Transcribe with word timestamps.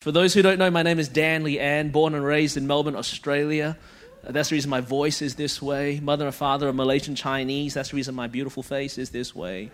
For 0.00 0.12
those 0.12 0.32
who 0.32 0.40
don't 0.40 0.58
know, 0.58 0.70
my 0.70 0.82
name 0.82 0.98
is 0.98 1.08
Dan 1.08 1.44
Lian, 1.44 1.92
born 1.92 2.14
and 2.14 2.24
raised 2.24 2.56
in 2.56 2.66
Melbourne, 2.66 2.96
Australia. 2.96 3.76
Uh, 4.26 4.32
That's 4.32 4.48
the 4.48 4.54
reason 4.54 4.70
my 4.70 4.80
voice 4.80 5.20
is 5.20 5.34
this 5.34 5.60
way. 5.60 6.00
Mother 6.00 6.24
and 6.24 6.34
father 6.34 6.68
are 6.68 6.72
Malaysian 6.72 7.14
Chinese. 7.14 7.74
That's 7.74 7.90
the 7.90 7.96
reason 7.96 8.14
my 8.14 8.26
beautiful 8.26 8.62
face 8.62 8.96
is 8.96 9.10
this 9.10 9.34
way. 9.34 9.70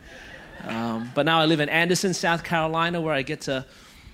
Um, 0.64 1.12
but 1.14 1.26
now 1.26 1.38
I 1.38 1.44
live 1.44 1.60
in 1.60 1.68
Anderson, 1.68 2.12
South 2.12 2.42
Carolina, 2.42 3.00
where 3.00 3.14
I 3.14 3.22
get 3.22 3.42
to 3.42 3.66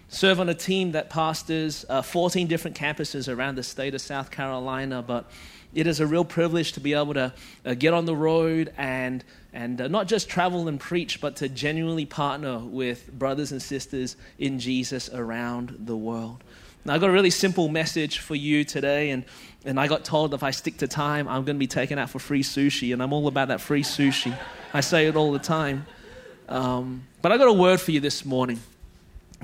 serve 0.08 0.38
on 0.38 0.50
a 0.50 0.54
team 0.54 0.92
that 0.92 1.08
pastors 1.08 1.86
uh, 1.88 2.02
14 2.02 2.46
different 2.46 2.76
campuses 2.76 3.34
around 3.34 3.54
the 3.54 3.62
state 3.62 3.94
of 3.94 4.02
South 4.02 4.30
Carolina. 4.30 5.00
But 5.00 5.30
it 5.74 5.86
is 5.86 6.00
a 6.00 6.06
real 6.06 6.24
privilege 6.24 6.72
to 6.72 6.80
be 6.80 6.94
able 6.94 7.14
to 7.14 7.32
uh, 7.64 7.74
get 7.74 7.94
on 7.94 8.04
the 8.04 8.16
road 8.16 8.72
and 8.76 9.24
and 9.52 9.80
uh, 9.80 9.88
not 9.88 10.06
just 10.06 10.30
travel 10.30 10.66
and 10.66 10.80
preach, 10.80 11.20
but 11.20 11.36
to 11.36 11.48
genuinely 11.48 12.06
partner 12.06 12.58
with 12.58 13.12
brothers 13.12 13.52
and 13.52 13.60
sisters 13.60 14.16
in 14.38 14.58
Jesus 14.58 15.10
around 15.12 15.76
the 15.78 15.96
world. 15.96 16.42
Now, 16.84 16.94
I've 16.94 17.00
got 17.00 17.10
a 17.10 17.12
really 17.12 17.30
simple 17.30 17.68
message 17.68 18.18
for 18.18 18.34
you 18.34 18.64
today, 18.64 19.10
and, 19.10 19.24
and 19.64 19.78
I 19.78 19.86
got 19.86 20.04
told 20.04 20.34
if 20.34 20.42
I 20.42 20.50
stick 20.50 20.78
to 20.78 20.88
time, 20.88 21.28
I'm 21.28 21.44
going 21.44 21.56
to 21.56 21.60
be 21.60 21.66
taken 21.66 21.98
out 21.98 22.10
for 22.10 22.18
free 22.18 22.42
sushi, 22.42 22.92
and 22.92 23.02
I'm 23.02 23.12
all 23.12 23.28
about 23.28 23.48
that 23.48 23.60
free 23.60 23.82
sushi. 23.82 24.36
I 24.72 24.80
say 24.80 25.06
it 25.06 25.16
all 25.16 25.32
the 25.32 25.38
time. 25.38 25.86
Um, 26.48 27.04
but 27.20 27.30
I 27.30 27.36
got 27.36 27.48
a 27.48 27.52
word 27.52 27.80
for 27.80 27.92
you 27.92 28.00
this 28.00 28.24
morning. 28.24 28.58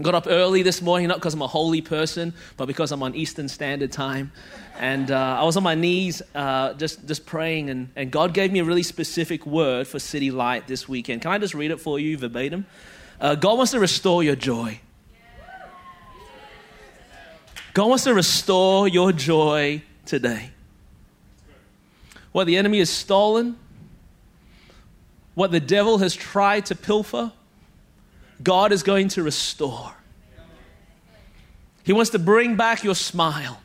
Got 0.00 0.14
up 0.14 0.26
early 0.28 0.62
this 0.62 0.80
morning, 0.80 1.08
not 1.08 1.16
because 1.16 1.34
I'm 1.34 1.42
a 1.42 1.48
holy 1.48 1.80
person, 1.80 2.32
but 2.56 2.66
because 2.66 2.92
I'm 2.92 3.02
on 3.02 3.16
Eastern 3.16 3.48
Standard 3.48 3.90
Time. 3.90 4.30
And 4.78 5.10
uh, 5.10 5.38
I 5.40 5.42
was 5.42 5.56
on 5.56 5.64
my 5.64 5.74
knees 5.74 6.22
uh, 6.36 6.74
just, 6.74 7.04
just 7.08 7.26
praying, 7.26 7.68
and, 7.68 7.90
and 7.96 8.12
God 8.12 8.32
gave 8.32 8.52
me 8.52 8.60
a 8.60 8.64
really 8.64 8.84
specific 8.84 9.44
word 9.44 9.88
for 9.88 9.98
City 9.98 10.30
Light 10.30 10.68
this 10.68 10.88
weekend. 10.88 11.22
Can 11.22 11.32
I 11.32 11.38
just 11.38 11.52
read 11.52 11.72
it 11.72 11.80
for 11.80 11.98
you 11.98 12.16
verbatim? 12.16 12.64
Uh, 13.20 13.34
God 13.34 13.56
wants 13.56 13.72
to 13.72 13.80
restore 13.80 14.22
your 14.22 14.36
joy. 14.36 14.78
God 17.74 17.88
wants 17.88 18.04
to 18.04 18.14
restore 18.14 18.86
your 18.86 19.10
joy 19.10 19.82
today. 20.06 20.50
What 22.30 22.44
the 22.44 22.56
enemy 22.56 22.78
has 22.78 22.90
stolen, 22.90 23.58
what 25.34 25.50
the 25.50 25.60
devil 25.60 25.98
has 25.98 26.14
tried 26.14 26.66
to 26.66 26.76
pilfer, 26.76 27.32
God 28.42 28.72
is 28.72 28.82
going 28.82 29.08
to 29.08 29.22
restore. 29.22 29.94
He 31.84 31.92
wants 31.92 32.10
to 32.10 32.18
bring 32.18 32.56
back 32.56 32.84
your 32.84 32.94
smile. 32.94 33.60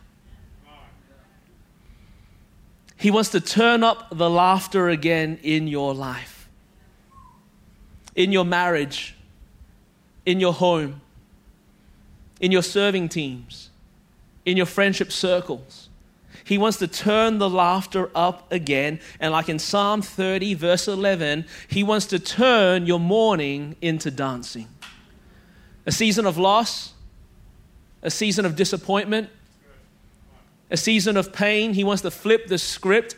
He 2.96 3.12
wants 3.12 3.30
to 3.32 3.42
turn 3.42 3.84
up 3.84 4.08
the 4.18 4.30
laughter 4.30 4.88
again 4.88 5.38
in 5.44 5.68
your 5.68 5.94
life, 5.94 6.48
in 8.16 8.32
your 8.32 8.46
marriage, 8.46 9.16
in 10.26 10.40
your 10.40 10.54
home, 10.54 11.02
in 12.40 12.52
your 12.52 12.64
serving 12.64 13.10
teams, 13.10 13.70
in 14.46 14.56
your 14.56 14.66
friendship 14.66 15.12
circles. 15.12 15.83
He 16.44 16.58
wants 16.58 16.78
to 16.80 16.88
turn 16.88 17.38
the 17.38 17.50
laughter 17.50 18.10
up 18.14 18.52
again. 18.52 19.00
And 19.20 19.32
like 19.32 19.50
in 19.50 19.60
Psalm 19.60 20.02
30, 20.02 20.54
verse 20.56 20.88
11, 20.88 21.46
he 21.68 21.84
wants 21.84 22.06
to 22.08 22.20
turn 22.20 22.86
your 22.86 23.00
mourning 23.00 23.76
into 23.82 24.12
dancing. 24.12 24.68
A 25.86 25.92
season 25.92 26.26
of 26.26 26.38
loss, 26.38 26.94
a 28.02 28.12
season 28.12 28.46
of 28.46 28.56
disappointment, 28.56 29.30
a 30.70 30.78
season 30.78 31.18
of 31.18 31.32
pain. 31.32 31.74
He 31.74 31.84
wants 31.84 32.02
to 32.02 32.12
flip 32.12 32.48
the 32.48 32.58
script 32.58 33.16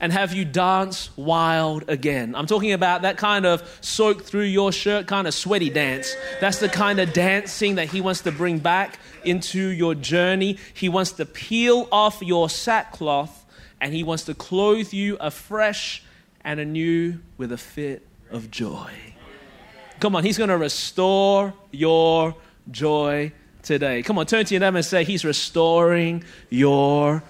and 0.00 0.12
have 0.12 0.34
you 0.34 0.44
dance 0.44 1.10
wild 1.16 1.88
again. 1.88 2.34
I'm 2.34 2.46
talking 2.46 2.72
about 2.72 3.02
that 3.02 3.16
kind 3.16 3.46
of 3.46 3.78
soak 3.80 4.22
through 4.22 4.44
your 4.44 4.72
shirt 4.72 5.06
kind 5.06 5.26
of 5.26 5.34
sweaty 5.34 5.70
dance. 5.70 6.14
That's 6.40 6.58
the 6.58 6.68
kind 6.68 7.00
of 7.00 7.12
dancing 7.12 7.76
that 7.76 7.88
he 7.88 8.00
wants 8.00 8.20
to 8.22 8.32
bring 8.32 8.58
back 8.58 8.98
into 9.24 9.68
your 9.68 9.94
journey. 9.94 10.58
He 10.74 10.88
wants 10.88 11.12
to 11.12 11.26
peel 11.26 11.88
off 11.90 12.20
your 12.22 12.50
sackcloth 12.50 13.46
and 13.80 13.94
he 13.94 14.02
wants 14.02 14.24
to 14.24 14.34
clothe 14.34 14.92
you 14.92 15.16
afresh 15.18 16.02
and 16.44 16.60
anew 16.60 17.18
with 17.38 17.52
a 17.52 17.58
fit 17.58 18.06
of 18.30 18.50
joy. 18.50 18.90
Come 20.00 20.14
on, 20.14 20.24
he's 20.24 20.36
going 20.36 20.50
to 20.50 20.58
restore 20.58 21.54
your 21.70 22.34
joy 22.70 23.32
today. 23.62 24.02
Come 24.02 24.18
on, 24.18 24.26
turn 24.26 24.44
to 24.44 24.54
your 24.54 24.60
neighbor 24.60 24.76
and 24.76 24.86
say, 24.86 25.04
He's 25.04 25.24
restoring 25.24 26.24
your 26.50 27.22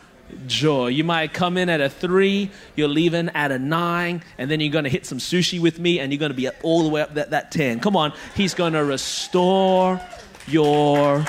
joy. 0.47 0.89
You 0.89 1.05
might 1.05 1.33
come 1.33 1.57
in 1.57 1.69
at 1.69 1.81
a 1.81 1.89
three, 1.89 2.51
you're 2.75 2.89
leaving 2.89 3.29
at 3.31 3.53
a 3.53 3.59
nine, 3.59 4.23
and 4.39 4.51
then 4.51 4.61
you're 4.61 4.73
going 4.73 4.85
to 4.85 4.91
hit 4.91 5.07
some 5.07 5.19
sushi 5.19 5.61
with 5.61 5.79
me, 5.79 6.01
and 6.01 6.13
you're 6.13 6.19
going 6.19 6.31
to 6.31 6.37
be 6.37 6.49
all 6.63 6.83
the 6.83 6.89
way 6.89 7.01
up 7.01 7.15
that, 7.15 7.31
that 7.31 7.51
10. 7.53 7.81
Come 7.81 7.97
on, 7.97 8.13
He's 8.35 8.55
going 8.55 8.73
to 8.75 8.85
restore 8.85 10.01
your 10.47 11.25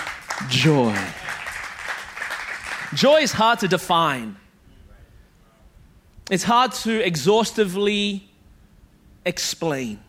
joy. 0.50 0.98
Joy 2.94 3.22
is 3.22 3.34
hard 3.34 3.60
to 3.60 3.68
define, 3.68 4.38
it's 6.30 6.44
hard 6.44 6.74
to 6.74 7.06
exhaustively 7.06 8.30
explain. 9.26 10.00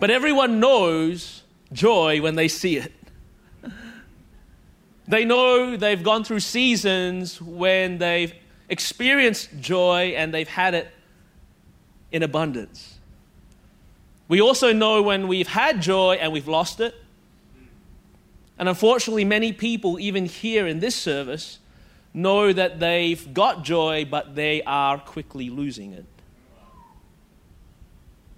But 0.00 0.10
everyone 0.10 0.58
knows 0.60 1.42
joy 1.72 2.20
when 2.20 2.34
they 2.34 2.48
see 2.48 2.78
it. 2.78 2.92
They 5.06 5.24
know 5.24 5.76
they've 5.76 6.02
gone 6.02 6.24
through 6.24 6.40
seasons 6.40 7.40
when 7.40 7.98
they've 7.98 8.32
experienced 8.68 9.50
joy 9.60 10.14
and 10.16 10.32
they've 10.32 10.48
had 10.48 10.74
it 10.74 10.88
in 12.10 12.22
abundance. 12.22 12.98
We 14.28 14.40
also 14.40 14.72
know 14.72 15.02
when 15.02 15.28
we've 15.28 15.48
had 15.48 15.82
joy 15.82 16.14
and 16.20 16.32
we've 16.32 16.48
lost 16.48 16.80
it. 16.80 16.94
And 18.58 18.68
unfortunately, 18.68 19.24
many 19.24 19.52
people, 19.52 19.98
even 19.98 20.26
here 20.26 20.66
in 20.66 20.80
this 20.80 20.94
service, 20.94 21.58
know 22.14 22.52
that 22.52 22.78
they've 22.78 23.34
got 23.34 23.64
joy, 23.64 24.06
but 24.08 24.34
they 24.34 24.62
are 24.62 24.98
quickly 24.98 25.50
losing 25.50 25.92
it. 25.92 26.06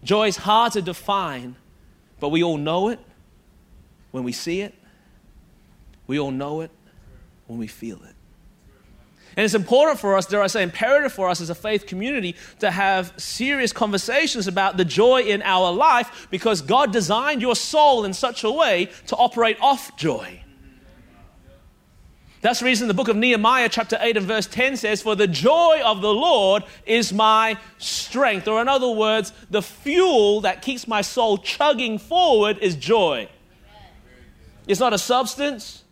Joy 0.03 0.29
is 0.29 0.39
hard 0.39 0.73
to 0.73 0.83
define, 0.83 1.57
but 2.19 2.31
we 2.31 2.43
all 2.43 2.57
know 2.57 2.89
it 2.89 2.99
when 4.11 4.25
we 4.25 4.33
see 4.33 4.63
it. 4.63 4.75
We 6.07 6.19
all 6.19 6.31
know 6.31 6.61
it 6.61 6.71
when 7.47 7.59
we 7.59 7.67
feel 7.67 7.97
it. 7.97 8.15
And 9.37 9.45
it's 9.45 9.55
important 9.55 9.99
for 9.99 10.17
us, 10.17 10.27
dare 10.27 10.41
I 10.41 10.47
say, 10.47 10.63
imperative 10.63 11.13
for 11.13 11.29
us 11.29 11.43
as 11.43 11.51
a 11.51 11.55
faith 11.55 11.87
community 11.87 12.37
to 12.61 12.71
have 12.71 13.13
serious 13.19 13.71
conversations 13.71 14.49
about 14.49 14.79
the 14.79 14.85
joy 14.85 15.23
in 15.23 15.43
our 15.43 15.71
life 15.73 16.29
because 16.31 16.63
God 16.63 16.91
designed 16.91 17.43
your 17.43 17.55
soul 17.55 18.07
in 18.07 18.15
such 18.15 18.45
a 18.45 18.51
way 18.51 18.91
to 19.09 19.17
operate 19.17 19.59
off 19.61 19.95
joy. 19.99 20.41
That's 22.41 22.61
the 22.61 22.67
reason 22.67 22.89
the 22.89 22.95
book 22.95 23.09
of 23.09 23.17
Nehemiah, 23.17 23.69
chapter 23.69 23.99
8 24.01 24.19
and 24.19 24.27
verse 24.27 24.47
10 24.47 24.77
says, 24.77 25.03
For 25.03 25.17
the 25.17 25.27
joy 25.27 25.83
of 25.85 26.01
the 26.01 26.15
Lord 26.15 26.63
is 26.87 27.13
my 27.13 27.59
strength. 27.79 28.47
Or, 28.47 28.63
in 28.63 28.69
other 28.69 28.89
words, 28.89 29.33
the 29.51 29.63
fuel 29.63 30.43
that 30.43 30.63
keeps 30.63 30.87
my 30.87 31.03
soul 31.03 31.39
chugging 31.39 31.99
forward 31.99 32.59
is 32.59 32.77
joy. 32.77 33.29
It's 34.67 34.81
not 34.81 34.93
a 34.93 34.99
substance, 34.99 35.83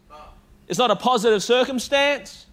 it's 0.68 0.78
not 0.78 0.90
a 0.90 0.96
positive 0.96 1.42
circumstance. 1.42 2.46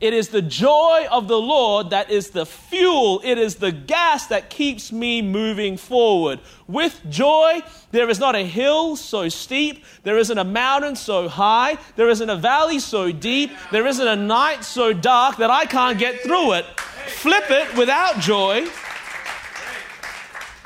It 0.00 0.14
is 0.14 0.28
the 0.28 0.42
joy 0.42 1.06
of 1.10 1.26
the 1.26 1.38
Lord 1.38 1.90
that 1.90 2.08
is 2.08 2.30
the 2.30 2.46
fuel, 2.46 3.20
it 3.24 3.36
is 3.36 3.56
the 3.56 3.72
gas 3.72 4.28
that 4.28 4.48
keeps 4.48 4.92
me 4.92 5.22
moving 5.22 5.76
forward. 5.76 6.38
With 6.68 7.00
joy, 7.10 7.62
there 7.90 8.08
is 8.08 8.20
not 8.20 8.36
a 8.36 8.44
hill 8.44 8.94
so 8.94 9.28
steep, 9.28 9.84
there 10.04 10.16
isn't 10.16 10.38
a 10.38 10.44
mountain 10.44 10.94
so 10.94 11.28
high, 11.28 11.78
there 11.96 12.08
isn't 12.10 12.30
a 12.30 12.36
valley 12.36 12.78
so 12.78 13.10
deep, 13.10 13.50
there 13.72 13.88
isn't 13.88 14.06
a 14.06 14.14
night 14.14 14.62
so 14.62 14.92
dark 14.92 15.38
that 15.38 15.50
I 15.50 15.64
can't 15.64 15.98
get 15.98 16.20
through 16.20 16.52
it. 16.52 16.64
Flip 17.08 17.50
it 17.50 17.76
without 17.76 18.20
joy. 18.20 18.68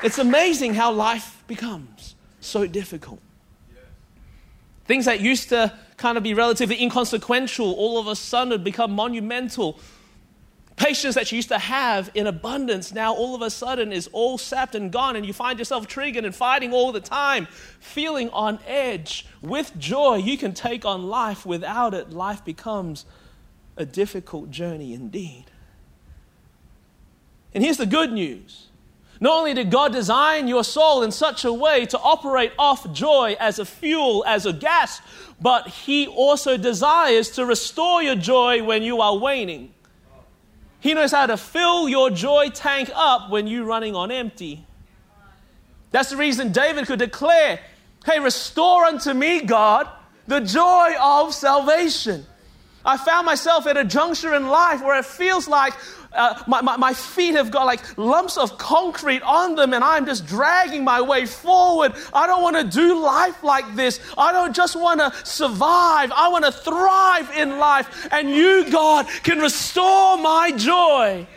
It's 0.03 0.19
amazing 0.19 0.75
how 0.75 0.91
life 0.91 1.43
becomes 1.47 2.13
so 2.39 2.67
difficult. 2.67 3.19
Things 4.85 5.05
that 5.05 5.21
used 5.21 5.49
to 5.49 5.73
kind 5.97 6.17
of 6.17 6.23
be 6.23 6.33
relatively 6.33 6.81
inconsequential 6.81 7.71
all 7.73 7.99
of 7.99 8.07
a 8.07 8.15
sudden 8.15 8.63
become 8.63 8.91
monumental. 8.91 9.79
Patience 10.75 11.13
that 11.15 11.31
you 11.31 11.35
used 11.35 11.49
to 11.49 11.59
have 11.59 12.09
in 12.15 12.25
abundance 12.25 12.93
now 12.93 13.13
all 13.13 13.35
of 13.35 13.43
a 13.43 13.51
sudden 13.51 13.93
is 13.93 14.09
all 14.11 14.39
sapped 14.39 14.73
and 14.73 14.91
gone, 14.91 15.15
and 15.15 15.25
you 15.25 15.31
find 15.31 15.59
yourself 15.59 15.87
triggered 15.87 16.25
and 16.25 16.35
fighting 16.35 16.73
all 16.73 16.91
the 16.91 16.99
time, 16.99 17.47
feeling 17.79 18.29
on 18.31 18.59
edge. 18.65 19.27
With 19.41 19.77
joy, 19.77 20.15
you 20.15 20.37
can 20.37 20.53
take 20.53 20.83
on 20.83 21.03
life. 21.03 21.45
Without 21.45 21.93
it, 21.93 22.09
life 22.09 22.43
becomes 22.43 23.05
a 23.77 23.85
difficult 23.85 24.49
journey 24.49 24.93
indeed. 24.93 25.45
And 27.53 27.63
here's 27.63 27.77
the 27.77 27.85
good 27.85 28.11
news 28.11 28.67
not 29.23 29.37
only 29.37 29.53
did 29.53 29.71
God 29.71 29.93
design 29.93 30.49
your 30.49 30.65
soul 30.65 31.01
in 31.01 31.09
such 31.09 31.45
a 31.45 31.53
way 31.53 31.85
to 31.85 31.97
operate 31.97 32.51
off 32.59 32.91
joy 32.91 33.37
as 33.39 33.57
a 33.57 33.63
fuel, 33.63 34.21
as 34.27 34.45
a 34.45 34.51
gas, 34.51 34.99
but 35.39 35.65
He 35.69 36.07
also 36.07 36.57
desires 36.57 37.31
to 37.31 37.45
restore 37.45 38.03
your 38.03 38.17
joy 38.17 38.61
when 38.61 38.83
you 38.83 38.99
are 38.99 39.17
waning. 39.17 39.73
He 40.81 40.93
knows 40.93 41.13
how 41.13 41.25
to 41.25 41.37
fill 41.37 41.87
your 41.87 42.09
joy 42.09 42.49
tank 42.49 42.91
up 42.93 43.29
when 43.29 43.47
you're 43.47 43.63
running 43.63 43.95
on 43.95 44.11
empty. 44.11 44.65
That's 45.91 46.09
the 46.09 46.17
reason 46.17 46.51
David 46.51 46.85
could 46.87 46.99
declare 46.99 47.61
Hey, 48.05 48.19
restore 48.19 48.83
unto 48.83 49.13
me, 49.13 49.39
God, 49.39 49.87
the 50.27 50.41
joy 50.41 50.95
of 50.99 51.33
salvation. 51.33 52.25
I 52.85 52.97
found 52.97 53.25
myself 53.25 53.67
at 53.67 53.77
a 53.77 53.85
juncture 53.85 54.33
in 54.33 54.49
life 54.49 54.83
where 54.83 54.99
it 54.99 55.05
feels 55.05 55.47
like 55.47 55.73
uh, 56.13 56.43
my, 56.47 56.61
my, 56.61 56.77
my, 56.77 56.93
feet 56.93 57.35
have 57.35 57.51
got 57.51 57.65
like 57.65 57.97
lumps 57.97 58.37
of 58.37 58.57
concrete 58.57 59.21
on 59.23 59.55
them 59.55 59.73
and 59.73 59.83
I'm 59.83 60.05
just 60.05 60.25
dragging 60.25 60.83
my 60.83 61.01
way 61.01 61.25
forward. 61.25 61.93
I 62.13 62.27
don't 62.27 62.41
want 62.41 62.55
to 62.55 62.63
do 62.63 63.01
life 63.01 63.43
like 63.43 63.75
this. 63.75 63.99
I 64.17 64.31
don't 64.31 64.55
just 64.55 64.75
want 64.75 64.99
to 64.99 65.11
survive. 65.25 66.11
I 66.11 66.29
want 66.29 66.45
to 66.45 66.51
thrive 66.51 67.29
in 67.35 67.57
life. 67.57 68.07
And 68.11 68.29
you, 68.29 68.69
God, 68.69 69.07
can 69.23 69.39
restore 69.39 70.17
my 70.17 70.51
joy. 70.51 71.27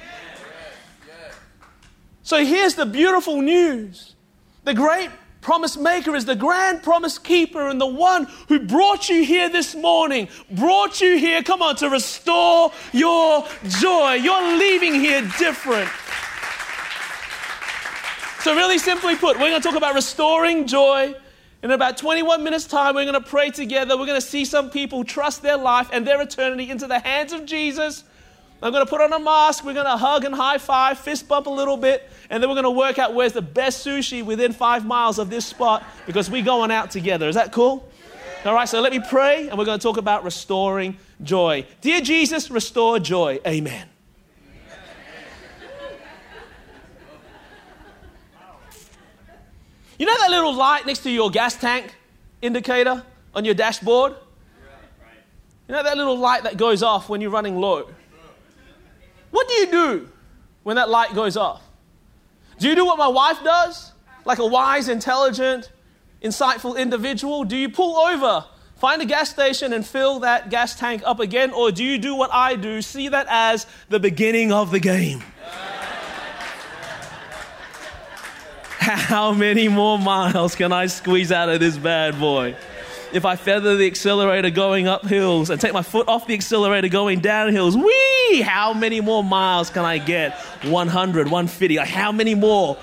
So 2.22 2.44
here's 2.44 2.74
the 2.74 2.86
beautiful 2.86 3.40
news. 3.40 4.14
The 4.64 4.74
great 4.74 5.10
promise 5.46 5.76
maker 5.76 6.16
is 6.16 6.24
the 6.24 6.34
grand 6.34 6.82
promise 6.82 7.18
keeper 7.20 7.68
and 7.68 7.80
the 7.80 7.86
one 7.86 8.26
who 8.48 8.58
brought 8.58 9.08
you 9.08 9.22
here 9.24 9.48
this 9.48 9.76
morning, 9.76 10.26
brought 10.50 11.00
you 11.00 11.18
here, 11.18 11.40
come 11.40 11.62
on, 11.62 11.76
to 11.76 11.88
restore 11.88 12.72
your 12.92 13.46
joy. 13.80 14.14
You're 14.14 14.58
leaving 14.58 14.94
here 14.94 15.20
different. 15.38 15.88
So, 18.40 18.56
really 18.56 18.78
simply 18.78 19.14
put, 19.14 19.36
we're 19.36 19.50
going 19.50 19.62
to 19.62 19.68
talk 19.68 19.76
about 19.76 19.94
restoring 19.94 20.66
joy. 20.66 21.14
In 21.62 21.70
about 21.70 21.96
21 21.96 22.42
minutes' 22.42 22.66
time, 22.66 22.96
we're 22.96 23.04
going 23.04 23.14
to 23.14 23.20
pray 23.20 23.50
together. 23.50 23.96
We're 23.96 24.06
going 24.06 24.20
to 24.20 24.26
see 24.26 24.44
some 24.44 24.68
people 24.68 25.04
trust 25.04 25.42
their 25.42 25.56
life 25.56 25.88
and 25.92 26.04
their 26.04 26.20
eternity 26.20 26.70
into 26.70 26.88
the 26.88 26.98
hands 26.98 27.32
of 27.32 27.46
Jesus. 27.46 28.02
I'm 28.62 28.72
going 28.72 28.84
to 28.84 28.90
put 28.90 29.00
on 29.00 29.12
a 29.12 29.18
mask. 29.18 29.64
We're 29.64 29.74
going 29.74 29.86
to 29.86 29.96
hug 29.96 30.24
and 30.24 30.34
high 30.34 30.58
five, 30.58 30.98
fist 30.98 31.28
bump 31.28 31.46
a 31.46 31.50
little 31.50 31.76
bit, 31.76 32.08
and 32.30 32.42
then 32.42 32.48
we're 32.48 32.54
going 32.54 32.64
to 32.64 32.70
work 32.70 32.98
out 32.98 33.14
where's 33.14 33.32
the 33.32 33.42
best 33.42 33.86
sushi 33.86 34.24
within 34.24 34.52
five 34.52 34.86
miles 34.86 35.18
of 35.18 35.28
this 35.28 35.44
spot 35.44 35.84
because 36.06 36.30
we're 36.30 36.44
going 36.44 36.70
out 36.70 36.90
together. 36.90 37.28
Is 37.28 37.34
that 37.34 37.52
cool? 37.52 37.88
All 38.44 38.54
right, 38.54 38.68
so 38.68 38.80
let 38.80 38.92
me 38.92 39.00
pray, 39.10 39.48
and 39.48 39.58
we're 39.58 39.64
going 39.64 39.78
to 39.78 39.82
talk 39.82 39.96
about 39.96 40.24
restoring 40.24 40.96
joy. 41.22 41.66
Dear 41.80 42.00
Jesus, 42.00 42.50
restore 42.50 42.98
joy. 42.98 43.40
Amen. 43.46 43.88
You 49.98 50.04
know 50.04 50.16
that 50.18 50.30
little 50.30 50.54
light 50.54 50.86
next 50.86 51.00
to 51.00 51.10
your 51.10 51.30
gas 51.30 51.56
tank 51.56 51.94
indicator 52.42 53.02
on 53.34 53.44
your 53.44 53.54
dashboard? 53.54 54.14
You 55.68 55.74
know 55.74 55.82
that 55.82 55.96
little 55.96 56.18
light 56.18 56.44
that 56.44 56.56
goes 56.56 56.82
off 56.82 57.08
when 57.08 57.20
you're 57.20 57.30
running 57.30 57.56
low? 57.58 57.88
What 59.30 59.48
do 59.48 59.54
you 59.54 59.70
do 59.70 60.08
when 60.62 60.76
that 60.76 60.88
light 60.88 61.14
goes 61.14 61.36
off? 61.36 61.62
Do 62.58 62.68
you 62.68 62.74
do 62.74 62.84
what 62.86 62.98
my 62.98 63.08
wife 63.08 63.42
does? 63.44 63.92
Like 64.24 64.38
a 64.38 64.46
wise, 64.46 64.88
intelligent, 64.88 65.70
insightful 66.22 66.78
individual? 66.78 67.44
Do 67.44 67.56
you 67.56 67.68
pull 67.68 67.96
over, 67.98 68.44
find 68.76 69.02
a 69.02 69.04
gas 69.04 69.30
station, 69.30 69.72
and 69.72 69.86
fill 69.86 70.20
that 70.20 70.50
gas 70.50 70.74
tank 70.78 71.02
up 71.04 71.20
again? 71.20 71.52
Or 71.52 71.70
do 71.70 71.84
you 71.84 71.98
do 71.98 72.14
what 72.14 72.32
I 72.32 72.56
do, 72.56 72.82
see 72.82 73.08
that 73.08 73.26
as 73.28 73.66
the 73.88 74.00
beginning 74.00 74.52
of 74.52 74.70
the 74.70 74.80
game? 74.80 75.20
How 78.78 79.32
many 79.32 79.68
more 79.68 79.98
miles 79.98 80.54
can 80.54 80.72
I 80.72 80.86
squeeze 80.86 81.32
out 81.32 81.48
of 81.48 81.60
this 81.60 81.76
bad 81.76 82.18
boy? 82.18 82.56
If 83.12 83.24
I 83.24 83.36
feather 83.36 83.76
the 83.76 83.86
accelerator 83.86 84.50
going 84.50 84.88
up 84.88 85.06
hills 85.06 85.50
and 85.50 85.60
take 85.60 85.72
my 85.72 85.82
foot 85.82 86.08
off 86.08 86.26
the 86.26 86.34
accelerator 86.34 86.88
going 86.88 87.20
down 87.20 87.52
hills, 87.52 87.76
wee, 87.76 88.40
how 88.42 88.72
many 88.72 89.00
more 89.00 89.22
miles 89.22 89.70
can 89.70 89.84
I 89.84 89.98
get? 89.98 90.34
100, 90.64 91.26
150. 91.26 91.76
How 91.76 92.12
many 92.12 92.34
more 92.34 92.76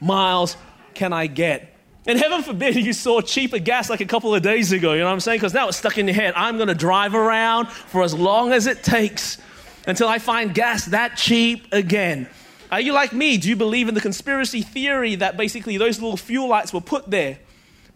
miles 0.00 0.56
can 0.94 1.12
I 1.12 1.26
get? 1.26 1.74
And 2.06 2.18
heaven 2.18 2.42
forbid 2.42 2.76
you 2.76 2.92
saw 2.92 3.20
cheaper 3.20 3.58
gas 3.58 3.88
like 3.88 4.00
a 4.00 4.06
couple 4.06 4.34
of 4.34 4.42
days 4.42 4.72
ago, 4.72 4.92
you 4.92 5.00
know 5.00 5.06
what 5.06 5.12
I'm 5.12 5.20
saying? 5.20 5.38
Because 5.38 5.54
now 5.54 5.68
it's 5.68 5.78
stuck 5.78 5.96
in 5.96 6.06
your 6.06 6.14
head. 6.14 6.34
I'm 6.36 6.56
going 6.56 6.68
to 6.68 6.74
drive 6.74 7.14
around 7.14 7.68
for 7.68 8.02
as 8.02 8.14
long 8.14 8.52
as 8.52 8.66
it 8.66 8.82
takes 8.82 9.38
until 9.86 10.08
I 10.08 10.18
find 10.18 10.54
gas 10.54 10.86
that 10.86 11.16
cheap 11.16 11.72
again. 11.72 12.28
Are 12.70 12.80
you 12.80 12.92
like 12.92 13.12
me? 13.12 13.38
Do 13.38 13.48
you 13.48 13.56
believe 13.56 13.88
in 13.88 13.94
the 13.94 14.00
conspiracy 14.00 14.60
theory 14.62 15.14
that 15.16 15.36
basically 15.36 15.78
those 15.78 16.00
little 16.00 16.16
fuel 16.16 16.48
lights 16.48 16.72
were 16.72 16.80
put 16.80 17.10
there 17.10 17.38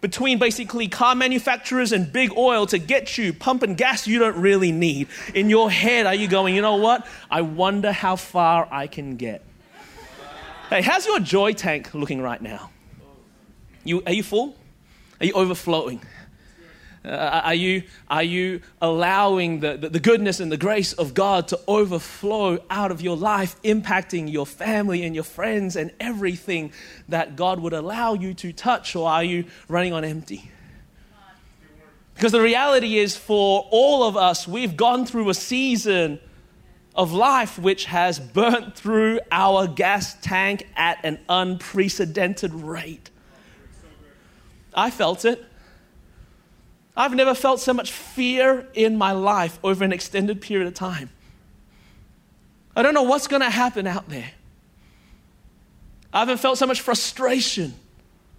between 0.00 0.38
basically 0.38 0.88
car 0.88 1.14
manufacturers 1.14 1.92
and 1.92 2.12
big 2.12 2.30
oil 2.36 2.66
to 2.66 2.78
get 2.78 3.18
you 3.18 3.32
pumping 3.32 3.74
gas 3.74 4.06
you 4.06 4.18
don't 4.18 4.36
really 4.36 4.72
need. 4.72 5.08
In 5.34 5.50
your 5.50 5.70
head, 5.70 6.06
are 6.06 6.14
you 6.14 6.28
going, 6.28 6.54
you 6.54 6.62
know 6.62 6.76
what? 6.76 7.06
I 7.30 7.42
wonder 7.42 7.92
how 7.92 8.16
far 8.16 8.68
I 8.70 8.86
can 8.86 9.16
get. 9.16 9.42
Hey, 10.70 10.82
how's 10.82 11.06
your 11.06 11.18
joy 11.18 11.52
tank 11.52 11.94
looking 11.94 12.20
right 12.20 12.40
now? 12.40 12.70
You, 13.84 14.02
are 14.06 14.12
you 14.12 14.22
full? 14.22 14.54
Are 15.20 15.26
you 15.26 15.32
overflowing? 15.32 16.00
Uh, 17.04 17.40
are, 17.44 17.54
you, 17.54 17.84
are 18.08 18.22
you 18.22 18.60
allowing 18.82 19.60
the, 19.60 19.76
the, 19.76 19.88
the 19.88 20.00
goodness 20.00 20.40
and 20.40 20.50
the 20.50 20.56
grace 20.56 20.92
of 20.92 21.14
God 21.14 21.48
to 21.48 21.60
overflow 21.68 22.58
out 22.68 22.90
of 22.90 23.00
your 23.00 23.16
life, 23.16 23.60
impacting 23.62 24.30
your 24.30 24.46
family 24.46 25.04
and 25.04 25.14
your 25.14 25.24
friends 25.24 25.76
and 25.76 25.92
everything 26.00 26.72
that 27.08 27.36
God 27.36 27.60
would 27.60 27.72
allow 27.72 28.14
you 28.14 28.34
to 28.34 28.52
touch, 28.52 28.96
or 28.96 29.08
are 29.08 29.24
you 29.24 29.44
running 29.68 29.92
on 29.92 30.04
empty? 30.04 30.50
Because 32.14 32.32
the 32.32 32.40
reality 32.40 32.98
is, 32.98 33.16
for 33.16 33.68
all 33.70 34.02
of 34.02 34.16
us, 34.16 34.48
we've 34.48 34.76
gone 34.76 35.06
through 35.06 35.30
a 35.30 35.34
season 35.34 36.18
of 36.92 37.12
life 37.12 37.60
which 37.60 37.84
has 37.84 38.18
burnt 38.18 38.74
through 38.74 39.20
our 39.30 39.68
gas 39.68 40.16
tank 40.20 40.66
at 40.74 40.98
an 41.04 41.20
unprecedented 41.28 42.52
rate. 42.52 43.10
I 44.74 44.90
felt 44.90 45.24
it. 45.24 45.44
I've 46.98 47.14
never 47.14 47.32
felt 47.32 47.60
so 47.60 47.72
much 47.72 47.92
fear 47.92 48.66
in 48.74 48.98
my 48.98 49.12
life 49.12 49.60
over 49.62 49.84
an 49.84 49.92
extended 49.92 50.40
period 50.40 50.66
of 50.66 50.74
time. 50.74 51.10
I 52.74 52.82
don't 52.82 52.92
know 52.92 53.04
what's 53.04 53.28
going 53.28 53.42
to 53.42 53.50
happen 53.50 53.86
out 53.86 54.08
there. 54.08 54.32
I 56.12 56.18
haven't 56.18 56.38
felt 56.38 56.58
so 56.58 56.66
much 56.66 56.80
frustration 56.80 57.74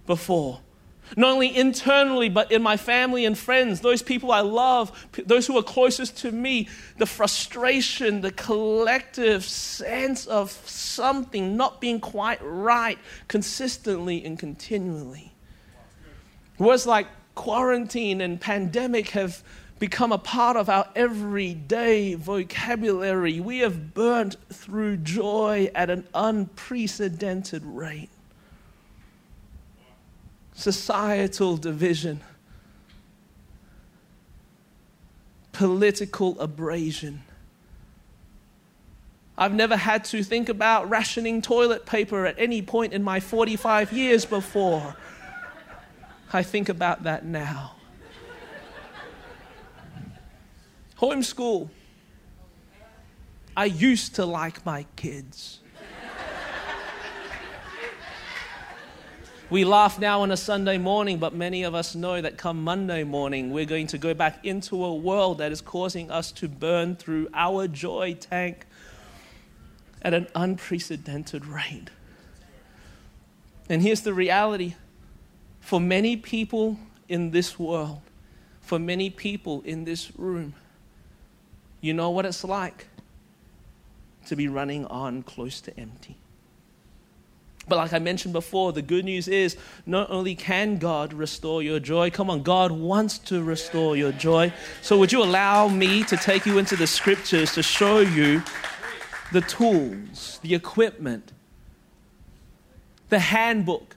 before. 0.06 0.60
Not 1.16 1.30
only 1.30 1.56
internally, 1.56 2.28
but 2.28 2.52
in 2.52 2.62
my 2.62 2.76
family 2.76 3.24
and 3.24 3.36
friends, 3.36 3.80
those 3.80 4.02
people 4.02 4.30
I 4.30 4.40
love, 4.40 5.08
those 5.24 5.46
who 5.46 5.56
are 5.56 5.62
closest 5.62 6.18
to 6.18 6.30
me, 6.30 6.68
the 6.98 7.06
frustration, 7.06 8.20
the 8.20 8.30
collective 8.30 9.42
sense 9.42 10.26
of 10.26 10.50
something 10.66 11.56
not 11.56 11.80
being 11.80 11.98
quite 11.98 12.40
right 12.42 12.98
consistently 13.26 14.22
and 14.22 14.38
continually. 14.38 15.32
Words 16.58 16.86
like 16.86 17.06
quarantine 17.40 18.20
and 18.20 18.38
pandemic 18.38 19.08
have 19.08 19.42
become 19.78 20.12
a 20.12 20.18
part 20.18 20.58
of 20.58 20.68
our 20.68 20.86
everyday 20.94 22.12
vocabulary. 22.12 23.40
We 23.40 23.60
have 23.60 23.94
burnt 23.94 24.36
through 24.52 24.98
joy 24.98 25.70
at 25.74 25.88
an 25.88 26.06
unprecedented 26.12 27.64
rate. 27.64 28.10
Societal 30.52 31.56
division, 31.56 32.20
political 35.52 36.38
abrasion. 36.38 37.22
I've 39.38 39.54
never 39.54 39.78
had 39.78 40.04
to 40.06 40.22
think 40.22 40.50
about 40.50 40.90
rationing 40.90 41.40
toilet 41.40 41.86
paper 41.86 42.26
at 42.26 42.34
any 42.38 42.60
point 42.60 42.92
in 42.92 43.02
my 43.02 43.18
45 43.18 43.94
years 43.94 44.26
before. 44.26 44.94
I 46.32 46.42
think 46.42 46.68
about 46.68 47.04
that 47.04 47.24
now. 47.24 47.76
Homeschool. 50.98 51.70
I 53.56 53.64
used 53.64 54.14
to 54.16 54.24
like 54.24 54.64
my 54.64 54.86
kids. 54.96 55.60
We 59.50 59.64
laugh 59.64 59.98
now 59.98 60.22
on 60.22 60.30
a 60.30 60.36
Sunday 60.36 60.78
morning, 60.78 61.18
but 61.18 61.34
many 61.34 61.64
of 61.64 61.74
us 61.74 61.96
know 61.96 62.20
that 62.20 62.38
come 62.38 62.62
Monday 62.62 63.02
morning, 63.02 63.50
we're 63.50 63.64
going 63.64 63.88
to 63.88 63.98
go 63.98 64.14
back 64.14 64.44
into 64.44 64.84
a 64.84 64.94
world 64.94 65.38
that 65.38 65.50
is 65.50 65.60
causing 65.60 66.08
us 66.08 66.30
to 66.32 66.46
burn 66.46 66.94
through 66.94 67.28
our 67.34 67.66
joy 67.66 68.14
tank 68.14 68.64
at 70.02 70.14
an 70.14 70.28
unprecedented 70.36 71.46
rate. 71.46 71.90
And 73.68 73.82
here's 73.82 74.02
the 74.02 74.14
reality 74.14 74.76
for 75.60 75.80
many 75.80 76.16
people 76.16 76.78
in 77.08 77.30
this 77.30 77.58
world, 77.58 78.00
for 78.60 78.78
many 78.78 79.10
people 79.10 79.62
in 79.62 79.84
this 79.84 80.16
room, 80.18 80.54
you 81.80 81.94
know 81.94 82.10
what 82.10 82.26
it's 82.26 82.44
like 82.44 82.86
to 84.26 84.36
be 84.36 84.48
running 84.48 84.86
on 84.86 85.22
close 85.22 85.60
to 85.62 85.80
empty. 85.80 86.16
But 87.68 87.76
like 87.76 87.92
I 87.92 88.00
mentioned 88.00 88.32
before, 88.32 88.72
the 88.72 88.82
good 88.82 89.04
news 89.04 89.28
is 89.28 89.56
not 89.86 90.10
only 90.10 90.34
can 90.34 90.78
God 90.78 91.12
restore 91.12 91.62
your 91.62 91.78
joy, 91.78 92.10
come 92.10 92.28
on, 92.28 92.42
God 92.42 92.72
wants 92.72 93.18
to 93.18 93.42
restore 93.42 93.96
your 93.96 94.12
joy. 94.12 94.52
So 94.82 94.98
would 94.98 95.12
you 95.12 95.22
allow 95.22 95.68
me 95.68 96.02
to 96.04 96.16
take 96.16 96.46
you 96.46 96.58
into 96.58 96.74
the 96.74 96.86
scriptures 96.86 97.52
to 97.54 97.62
show 97.62 98.00
you 98.00 98.42
the 99.32 99.40
tools, 99.42 100.40
the 100.42 100.54
equipment, 100.54 101.32
the 103.08 103.20
handbook 103.20 103.96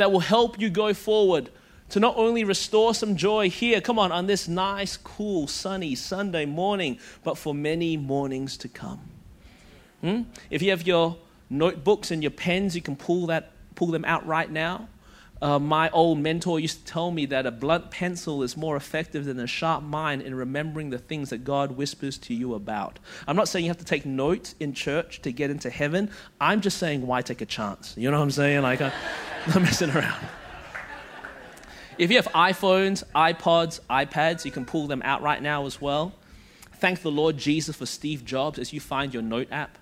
that 0.00 0.10
will 0.10 0.20
help 0.20 0.58
you 0.58 0.70
go 0.70 0.94
forward 0.94 1.50
to 1.90 2.00
not 2.00 2.16
only 2.16 2.42
restore 2.42 2.94
some 2.94 3.16
joy 3.16 3.50
here, 3.50 3.82
come 3.82 3.98
on, 3.98 4.10
on 4.10 4.26
this 4.26 4.48
nice, 4.48 4.96
cool, 4.96 5.46
sunny 5.46 5.94
Sunday 5.94 6.46
morning, 6.46 6.98
but 7.22 7.36
for 7.36 7.52
many 7.52 7.98
mornings 7.98 8.56
to 8.56 8.66
come. 8.66 9.02
Hmm? 10.00 10.22
If 10.48 10.62
you 10.62 10.70
have 10.70 10.86
your 10.86 11.18
notebooks 11.50 12.10
and 12.10 12.22
your 12.22 12.30
pens, 12.30 12.74
you 12.74 12.80
can 12.80 12.96
pull, 12.96 13.26
that, 13.26 13.52
pull 13.74 13.88
them 13.88 14.06
out 14.06 14.26
right 14.26 14.50
now. 14.50 14.88
Uh, 15.42 15.58
my 15.58 15.88
old 15.90 16.18
mentor 16.18 16.60
used 16.60 16.84
to 16.86 16.92
tell 16.92 17.10
me 17.10 17.24
that 17.26 17.46
a 17.46 17.50
blunt 17.50 17.90
pencil 17.90 18.42
is 18.42 18.56
more 18.56 18.76
effective 18.76 19.24
than 19.24 19.40
a 19.40 19.46
sharp 19.46 19.82
mind 19.82 20.20
in 20.20 20.34
remembering 20.34 20.90
the 20.90 20.98
things 20.98 21.30
that 21.30 21.44
God 21.44 21.72
whispers 21.72 22.18
to 22.18 22.34
you 22.34 22.54
about. 22.54 22.98
I'm 23.26 23.36
not 23.36 23.48
saying 23.48 23.64
you 23.64 23.70
have 23.70 23.78
to 23.78 23.84
take 23.84 24.04
notes 24.04 24.54
in 24.60 24.74
church 24.74 25.22
to 25.22 25.32
get 25.32 25.50
into 25.50 25.70
heaven. 25.70 26.10
I'm 26.40 26.60
just 26.60 26.76
saying, 26.76 27.06
why 27.06 27.22
take 27.22 27.40
a 27.40 27.46
chance? 27.46 27.94
You 27.96 28.10
know 28.10 28.18
what 28.18 28.24
I'm 28.24 28.30
saying? 28.30 28.62
Like, 28.62 28.80
I'm 28.82 28.92
not 29.48 29.62
messing 29.62 29.90
around. 29.90 30.26
If 31.96 32.10
you 32.10 32.16
have 32.16 32.28
iPhones, 32.28 33.02
iPods, 33.14 33.80
iPads, 33.88 34.44
you 34.44 34.50
can 34.50 34.64
pull 34.64 34.86
them 34.86 35.02
out 35.04 35.22
right 35.22 35.42
now 35.42 35.66
as 35.66 35.80
well. 35.80 36.14
Thank 36.74 37.02
the 37.02 37.10
Lord 37.10 37.36
Jesus 37.36 37.76
for 37.76 37.84
Steve 37.84 38.24
Jobs 38.24 38.58
as 38.58 38.72
you 38.72 38.80
find 38.80 39.12
your 39.12 39.22
note 39.22 39.48
app. 39.50 39.78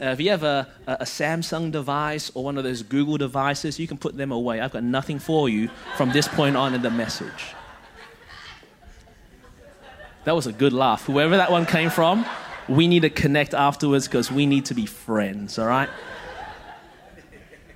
Uh, 0.00 0.06
if 0.06 0.20
you 0.20 0.30
have 0.30 0.42
a, 0.42 0.66
a, 0.88 1.04
Samsung 1.04 1.70
device 1.70 2.32
or 2.34 2.42
one 2.42 2.58
of 2.58 2.64
those 2.64 2.82
Google 2.82 3.16
devices, 3.16 3.78
you 3.78 3.86
can 3.86 3.96
put 3.96 4.16
them 4.16 4.32
away. 4.32 4.60
I've 4.60 4.72
got 4.72 4.82
nothing 4.82 5.20
for 5.20 5.48
you 5.48 5.70
from 5.96 6.10
this 6.10 6.26
point 6.26 6.56
on 6.56 6.74
in 6.74 6.82
the 6.82 6.90
message. 6.90 7.54
That 10.24 10.34
was 10.34 10.48
a 10.48 10.52
good 10.52 10.72
laugh. 10.72 11.04
Whoever 11.04 11.36
that 11.36 11.52
one 11.52 11.64
came 11.64 11.90
from, 11.90 12.26
we 12.68 12.88
need 12.88 13.02
to 13.02 13.10
connect 13.10 13.54
afterwards 13.54 14.08
because 14.08 14.32
we 14.32 14.46
need 14.46 14.64
to 14.66 14.74
be 14.74 14.86
friends, 14.86 15.58
all 15.58 15.66
right? 15.66 15.88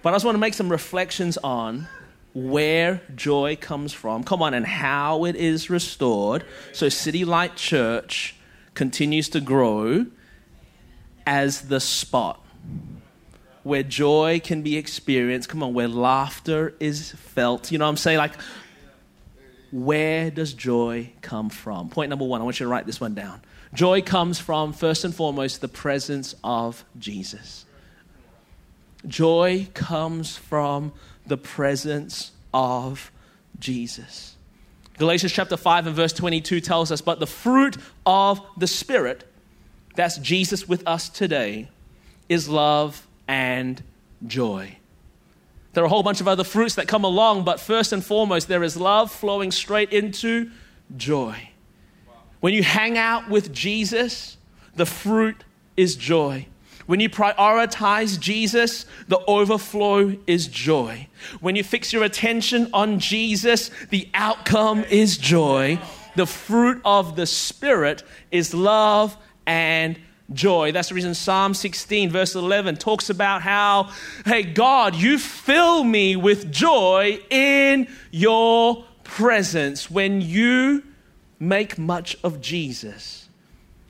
But 0.02 0.10
I 0.10 0.14
just 0.14 0.24
want 0.24 0.34
to 0.34 0.40
make 0.40 0.54
some 0.54 0.70
reflections 0.70 1.38
on 1.38 1.86
where 2.34 3.00
joy 3.14 3.56
comes 3.60 3.92
from. 3.92 4.24
Come 4.24 4.42
on, 4.42 4.54
and 4.54 4.66
how 4.66 5.24
it 5.24 5.36
is 5.36 5.70
restored. 5.70 6.44
So, 6.72 6.88
City 6.88 7.24
Light 7.24 7.56
Church 7.56 8.34
continues 8.74 9.28
to 9.30 9.40
grow 9.40 10.06
as 11.28 11.60
the 11.68 11.78
spot 11.78 12.42
where 13.62 13.82
joy 13.82 14.40
can 14.42 14.62
be 14.62 14.78
experienced. 14.78 15.50
Come 15.50 15.62
on, 15.62 15.74
where 15.74 15.86
laughter 15.86 16.74
is 16.80 17.12
felt. 17.12 17.70
You 17.70 17.76
know 17.76 17.84
what 17.84 17.90
I'm 17.90 17.96
saying? 17.98 18.16
Like, 18.16 18.32
where 19.70 20.30
does 20.30 20.54
joy 20.54 21.12
come 21.20 21.50
from? 21.50 21.90
Point 21.90 22.08
number 22.08 22.24
one, 22.24 22.40
I 22.40 22.44
want 22.44 22.58
you 22.58 22.64
to 22.64 22.70
write 22.70 22.86
this 22.86 22.98
one 22.98 23.14
down. 23.14 23.42
Joy 23.74 24.00
comes 24.00 24.38
from, 24.38 24.72
first 24.72 25.04
and 25.04 25.14
foremost, 25.14 25.60
the 25.60 25.68
presence 25.68 26.34
of 26.42 26.86
Jesus. 26.98 27.66
Joy 29.06 29.68
comes 29.74 30.34
from 30.34 30.94
the 31.26 31.36
presence 31.36 32.32
of 32.54 33.12
Jesus. 33.58 34.34
Galatians 34.96 35.32
chapter 35.32 35.58
5 35.58 35.88
and 35.88 35.94
verse 35.94 36.14
22 36.14 36.62
tells 36.62 36.90
us, 36.90 37.02
But 37.02 37.20
the 37.20 37.26
fruit 37.26 37.76
of 38.06 38.40
the 38.56 38.66
Spirit 38.66 39.27
that's 39.98 40.16
Jesus 40.18 40.68
with 40.68 40.86
us 40.86 41.08
today, 41.08 41.68
is 42.28 42.48
love 42.48 43.04
and 43.26 43.82
joy. 44.24 44.76
There 45.72 45.82
are 45.82 45.86
a 45.86 45.90
whole 45.90 46.04
bunch 46.04 46.20
of 46.20 46.28
other 46.28 46.44
fruits 46.44 46.76
that 46.76 46.86
come 46.86 47.02
along, 47.02 47.42
but 47.42 47.58
first 47.58 47.92
and 47.92 48.04
foremost, 48.04 48.46
there 48.46 48.62
is 48.62 48.76
love 48.76 49.10
flowing 49.10 49.50
straight 49.50 49.92
into 49.92 50.52
joy. 50.96 51.50
When 52.38 52.54
you 52.54 52.62
hang 52.62 52.96
out 52.96 53.28
with 53.28 53.52
Jesus, 53.52 54.36
the 54.76 54.86
fruit 54.86 55.42
is 55.76 55.96
joy. 55.96 56.46
When 56.86 57.00
you 57.00 57.08
prioritize 57.08 58.20
Jesus, 58.20 58.86
the 59.08 59.18
overflow 59.26 60.16
is 60.28 60.46
joy. 60.46 61.08
When 61.40 61.56
you 61.56 61.64
fix 61.64 61.92
your 61.92 62.04
attention 62.04 62.70
on 62.72 63.00
Jesus, 63.00 63.72
the 63.90 64.08
outcome 64.14 64.84
is 64.84 65.18
joy. 65.18 65.80
The 66.14 66.26
fruit 66.26 66.80
of 66.84 67.16
the 67.16 67.26
Spirit 67.26 68.04
is 68.30 68.54
love 68.54 69.16
and 69.48 69.98
joy. 70.32 70.70
That's 70.72 70.90
the 70.90 70.94
reason 70.94 71.14
Psalm 71.14 71.54
16, 71.54 72.10
verse 72.10 72.34
11, 72.34 72.76
talks 72.76 73.10
about 73.10 73.42
how, 73.42 73.90
hey, 74.26 74.42
God, 74.42 74.94
you 74.94 75.18
fill 75.18 75.82
me 75.82 76.14
with 76.16 76.52
joy 76.52 77.18
in 77.30 77.88
your 78.10 78.84
presence. 79.04 79.90
When 79.90 80.20
you 80.20 80.84
make 81.40 81.78
much 81.78 82.16
of 82.22 82.40
Jesus, 82.42 83.28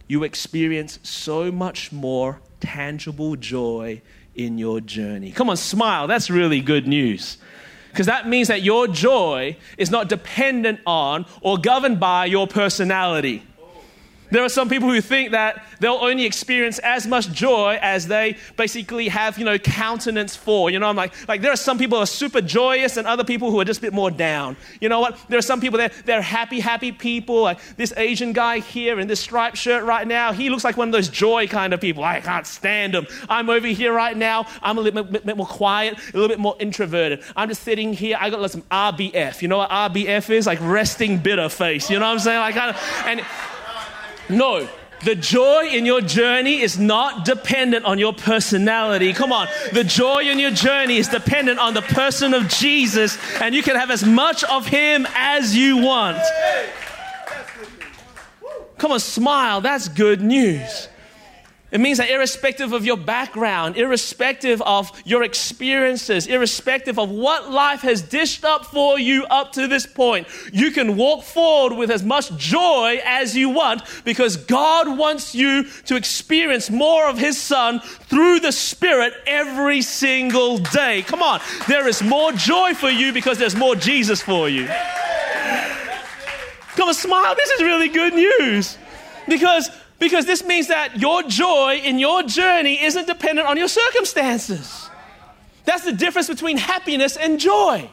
you 0.06 0.22
experience 0.22 1.00
so 1.02 1.50
much 1.50 1.90
more 1.90 2.40
tangible 2.60 3.34
joy 3.34 4.00
in 4.36 4.58
your 4.58 4.80
journey. 4.80 5.32
Come 5.32 5.50
on, 5.50 5.56
smile. 5.56 6.06
That's 6.06 6.30
really 6.30 6.60
good 6.60 6.86
news. 6.86 7.38
Because 7.90 8.06
that 8.06 8.28
means 8.28 8.46
that 8.46 8.62
your 8.62 8.86
joy 8.86 9.56
is 9.76 9.90
not 9.90 10.08
dependent 10.08 10.78
on 10.86 11.26
or 11.40 11.58
governed 11.58 11.98
by 11.98 12.26
your 12.26 12.46
personality. 12.46 13.42
There 14.30 14.44
are 14.44 14.48
some 14.48 14.68
people 14.68 14.88
who 14.88 15.00
think 15.00 15.32
that 15.32 15.64
they'll 15.80 15.94
only 15.94 16.24
experience 16.24 16.78
as 16.80 17.06
much 17.06 17.30
joy 17.32 17.78
as 17.80 18.06
they 18.06 18.36
basically 18.56 19.08
have, 19.08 19.38
you 19.38 19.44
know, 19.44 19.58
countenance 19.58 20.36
for. 20.36 20.70
You 20.70 20.78
know, 20.78 20.88
I'm 20.88 20.96
like, 20.96 21.12
like 21.28 21.40
there 21.40 21.52
are 21.52 21.56
some 21.56 21.78
people 21.78 21.98
who 21.98 22.02
are 22.02 22.06
super 22.06 22.40
joyous 22.40 22.96
and 22.96 23.06
other 23.06 23.24
people 23.24 23.50
who 23.50 23.60
are 23.60 23.64
just 23.64 23.78
a 23.78 23.82
bit 23.82 23.92
more 23.92 24.10
down. 24.10 24.56
You 24.80 24.88
know 24.88 25.00
what? 25.00 25.18
There 25.28 25.38
are 25.38 25.42
some 25.42 25.60
people 25.60 25.78
that 25.78 25.92
they're 26.04 26.22
happy, 26.22 26.60
happy 26.60 26.92
people. 26.92 27.42
Like 27.42 27.58
this 27.76 27.92
Asian 27.96 28.32
guy 28.32 28.58
here 28.58 29.00
in 29.00 29.08
this 29.08 29.20
striped 29.20 29.56
shirt 29.56 29.84
right 29.84 30.06
now, 30.06 30.32
he 30.32 30.50
looks 30.50 30.64
like 30.64 30.76
one 30.76 30.88
of 30.88 30.92
those 30.92 31.08
joy 31.08 31.46
kind 31.46 31.72
of 31.72 31.80
people. 31.80 32.04
I 32.04 32.20
can't 32.20 32.46
stand 32.46 32.94
him. 32.94 33.06
I'm 33.28 33.48
over 33.48 33.66
here 33.66 33.92
right 33.92 34.16
now. 34.16 34.46
I'm 34.62 34.78
a 34.78 34.80
little 34.80 35.02
bit, 35.02 35.24
bit 35.24 35.36
more 35.36 35.46
quiet, 35.46 35.98
a 35.98 36.12
little 36.12 36.28
bit 36.28 36.38
more 36.38 36.56
introverted. 36.60 37.22
I'm 37.36 37.48
just 37.48 37.62
sitting 37.62 37.92
here. 37.92 38.16
I 38.20 38.30
got 38.30 38.48
some 38.50 38.62
RBF. 38.62 39.42
You 39.42 39.48
know 39.48 39.58
what 39.58 39.70
RBF 39.70 40.30
is? 40.30 40.46
Like 40.46 40.58
resting 40.60 41.18
bitter 41.18 41.48
face. 41.48 41.90
You 41.90 41.98
know 41.98 42.06
what 42.06 42.12
I'm 42.12 42.18
saying? 42.18 42.40
Like, 42.40 42.56
I, 42.56 43.10
and 43.10 43.22
no. 44.28 44.68
The 45.04 45.14
joy 45.14 45.68
in 45.68 45.86
your 45.86 46.00
journey 46.00 46.60
is 46.60 46.76
not 46.76 47.24
dependent 47.24 47.84
on 47.84 47.98
your 47.98 48.12
personality. 48.12 49.12
Come 49.12 49.32
on. 49.32 49.46
The 49.72 49.84
joy 49.84 50.22
in 50.24 50.40
your 50.40 50.50
journey 50.50 50.96
is 50.96 51.06
dependent 51.06 51.60
on 51.60 51.74
the 51.74 51.82
person 51.82 52.34
of 52.34 52.48
Jesus, 52.48 53.16
and 53.40 53.54
you 53.54 53.62
can 53.62 53.76
have 53.76 53.92
as 53.92 54.04
much 54.04 54.42
of 54.44 54.66
Him 54.66 55.06
as 55.14 55.56
you 55.56 55.76
want. 55.76 56.18
Come 58.78 58.92
on, 58.92 59.00
smile. 59.00 59.60
That's 59.60 59.88
good 59.88 60.20
news. 60.20 60.88
It 61.70 61.80
means 61.80 61.98
that 61.98 62.08
irrespective 62.08 62.72
of 62.72 62.86
your 62.86 62.96
background, 62.96 63.76
irrespective 63.76 64.62
of 64.62 64.90
your 65.04 65.22
experiences, 65.22 66.26
irrespective 66.26 66.98
of 66.98 67.10
what 67.10 67.50
life 67.50 67.82
has 67.82 68.00
dished 68.00 68.42
up 68.42 68.64
for 68.64 68.98
you 68.98 69.26
up 69.26 69.52
to 69.52 69.68
this 69.68 69.84
point, 69.84 70.26
you 70.50 70.70
can 70.70 70.96
walk 70.96 71.24
forward 71.24 71.76
with 71.76 71.90
as 71.90 72.02
much 72.02 72.34
joy 72.38 73.00
as 73.04 73.36
you 73.36 73.50
want 73.50 73.82
because 74.04 74.38
God 74.38 74.96
wants 74.96 75.34
you 75.34 75.64
to 75.84 75.96
experience 75.96 76.70
more 76.70 77.06
of 77.06 77.18
His 77.18 77.38
Son 77.38 77.80
through 77.80 78.40
the 78.40 78.52
Spirit 78.52 79.12
every 79.26 79.82
single 79.82 80.56
day. 80.56 81.02
Come 81.02 81.22
on, 81.22 81.40
there 81.68 81.86
is 81.86 82.02
more 82.02 82.32
joy 82.32 82.72
for 82.72 82.88
you 82.88 83.12
because 83.12 83.36
there's 83.36 83.56
more 83.56 83.74
Jesus 83.74 84.22
for 84.22 84.48
you. 84.48 84.66
Come 86.76 86.88
on, 86.88 86.94
smile. 86.94 87.34
This 87.34 87.50
is 87.50 87.62
really 87.62 87.88
good 87.88 88.14
news 88.14 88.78
because 89.28 89.68
because 89.98 90.26
this 90.26 90.44
means 90.44 90.68
that 90.68 90.98
your 91.00 91.22
joy 91.24 91.80
in 91.82 91.98
your 91.98 92.22
journey 92.22 92.82
isn't 92.82 93.06
dependent 93.06 93.48
on 93.48 93.56
your 93.56 93.68
circumstances. 93.68 94.88
That's 95.64 95.84
the 95.84 95.92
difference 95.92 96.28
between 96.28 96.56
happiness 96.56 97.16
and 97.16 97.38
joy. 97.38 97.90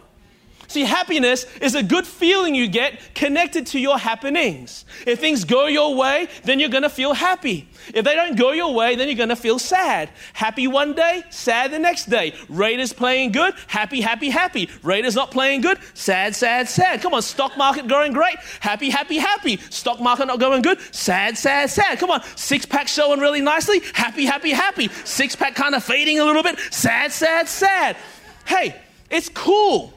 See, 0.68 0.84
happiness 0.84 1.46
is 1.62 1.76
a 1.76 1.84
good 1.84 2.08
feeling 2.08 2.56
you 2.56 2.68
get 2.68 3.14
connected 3.14 3.68
to 3.68 3.80
your 3.80 3.98
happenings. 3.98 4.86
If 5.06 5.20
things 5.20 5.44
go 5.44 5.68
your 5.68 5.96
way, 5.96 6.28
then 6.44 6.60
you're 6.60 6.70
going 6.70 6.84
to 6.84 6.90
feel 6.90 7.14
happy. 7.14 7.70
If 7.94 8.04
they 8.04 8.16
don't 8.16 8.38
go 8.38 8.52
your 8.52 8.74
way, 8.74 8.96
then 8.96 9.08
you're 9.08 9.18
going 9.18 9.30
to 9.30 9.36
feel 9.36 9.60
sad. 9.60 10.10
Happy 10.34 10.68
one 10.68 10.94
day, 10.94 11.24
sad 11.30 11.72
the 11.72 11.80
next 11.80 12.06
day. 12.06 12.34
Raiders 12.50 12.94
playing 12.94 13.32
good, 13.32 13.54
happy, 13.68 14.02
happy, 14.02 14.30
happy. 14.30 14.70
Raiders 14.82 15.16
not 15.16 15.32
playing 15.32 15.62
good, 15.62 15.80
sad, 15.94 16.36
sad, 16.36 16.68
sad. 16.68 17.02
Come 17.02 17.14
on, 17.14 17.22
stock 17.22 17.58
market 17.58 17.88
going 17.88 18.14
great, 18.14 18.38
happy, 18.60 18.90
happy, 18.90 19.18
happy. 19.18 19.58
Stock 19.70 20.00
market 20.00 20.26
not 20.26 20.40
going 20.40 20.62
good, 20.62 20.80
sad, 20.94 21.38
sad, 21.38 21.70
sad. 21.70 22.00
Come 22.00 22.12
on, 22.12 22.24
six 22.36 22.66
pack 22.66 22.88
showing 22.88 23.20
really 23.20 23.42
nicely, 23.42 23.82
happy, 23.94 24.26
happy, 24.26 24.52
happy. 24.52 24.90
Six 25.04 25.36
pack 25.36 25.56
kind 25.56 25.76
of 25.76 25.84
fading 25.84 26.20
a 26.20 26.26
little 26.26 26.44
bit, 26.44 26.60
sad, 26.72 27.12
sad, 27.12 27.48
sad. 27.48 27.98
Hey, 28.46 28.76
it's 29.10 29.30
cool 29.30 29.95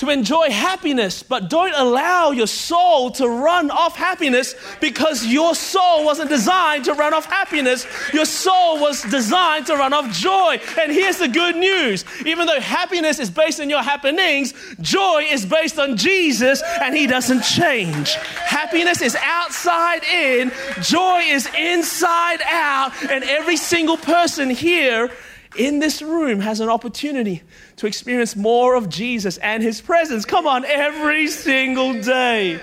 to 0.00 0.08
enjoy 0.08 0.48
happiness, 0.48 1.22
but 1.22 1.50
don't 1.50 1.74
allow 1.74 2.30
your 2.30 2.46
soul 2.46 3.10
to 3.10 3.28
run 3.28 3.70
off 3.70 3.94
happiness 3.94 4.54
because 4.80 5.26
your 5.26 5.54
soul 5.54 6.06
wasn't 6.06 6.30
designed 6.30 6.86
to 6.86 6.94
run 6.94 7.12
off 7.12 7.26
happiness. 7.26 7.86
Your 8.14 8.24
soul 8.24 8.80
was 8.80 9.02
designed 9.02 9.66
to 9.66 9.74
run 9.74 9.92
off 9.92 10.10
joy. 10.10 10.58
And 10.80 10.90
here's 10.90 11.18
the 11.18 11.28
good 11.28 11.54
news 11.54 12.06
even 12.24 12.46
though 12.46 12.60
happiness 12.60 13.18
is 13.18 13.28
based 13.28 13.60
on 13.60 13.68
your 13.68 13.82
happenings, 13.82 14.54
joy 14.80 15.26
is 15.30 15.44
based 15.44 15.78
on 15.78 15.98
Jesus 15.98 16.62
and 16.80 16.96
He 16.96 17.06
doesn't 17.06 17.42
change. 17.42 18.14
Happiness 18.14 19.02
is 19.02 19.14
outside 19.16 20.02
in, 20.04 20.50
joy 20.80 21.20
is 21.26 21.46
inside 21.58 22.40
out, 22.46 22.92
and 23.10 23.22
every 23.24 23.58
single 23.58 23.98
person 23.98 24.48
here 24.48 25.10
in 25.56 25.78
this 25.78 26.00
room 26.00 26.40
has 26.40 26.60
an 26.60 26.68
opportunity 26.68 27.42
to 27.76 27.86
experience 27.86 28.36
more 28.36 28.74
of 28.74 28.88
Jesus 28.88 29.36
and 29.38 29.62
his 29.62 29.80
presence. 29.80 30.24
Come 30.24 30.46
on, 30.46 30.64
every 30.64 31.28
single 31.28 32.00
day. 32.00 32.60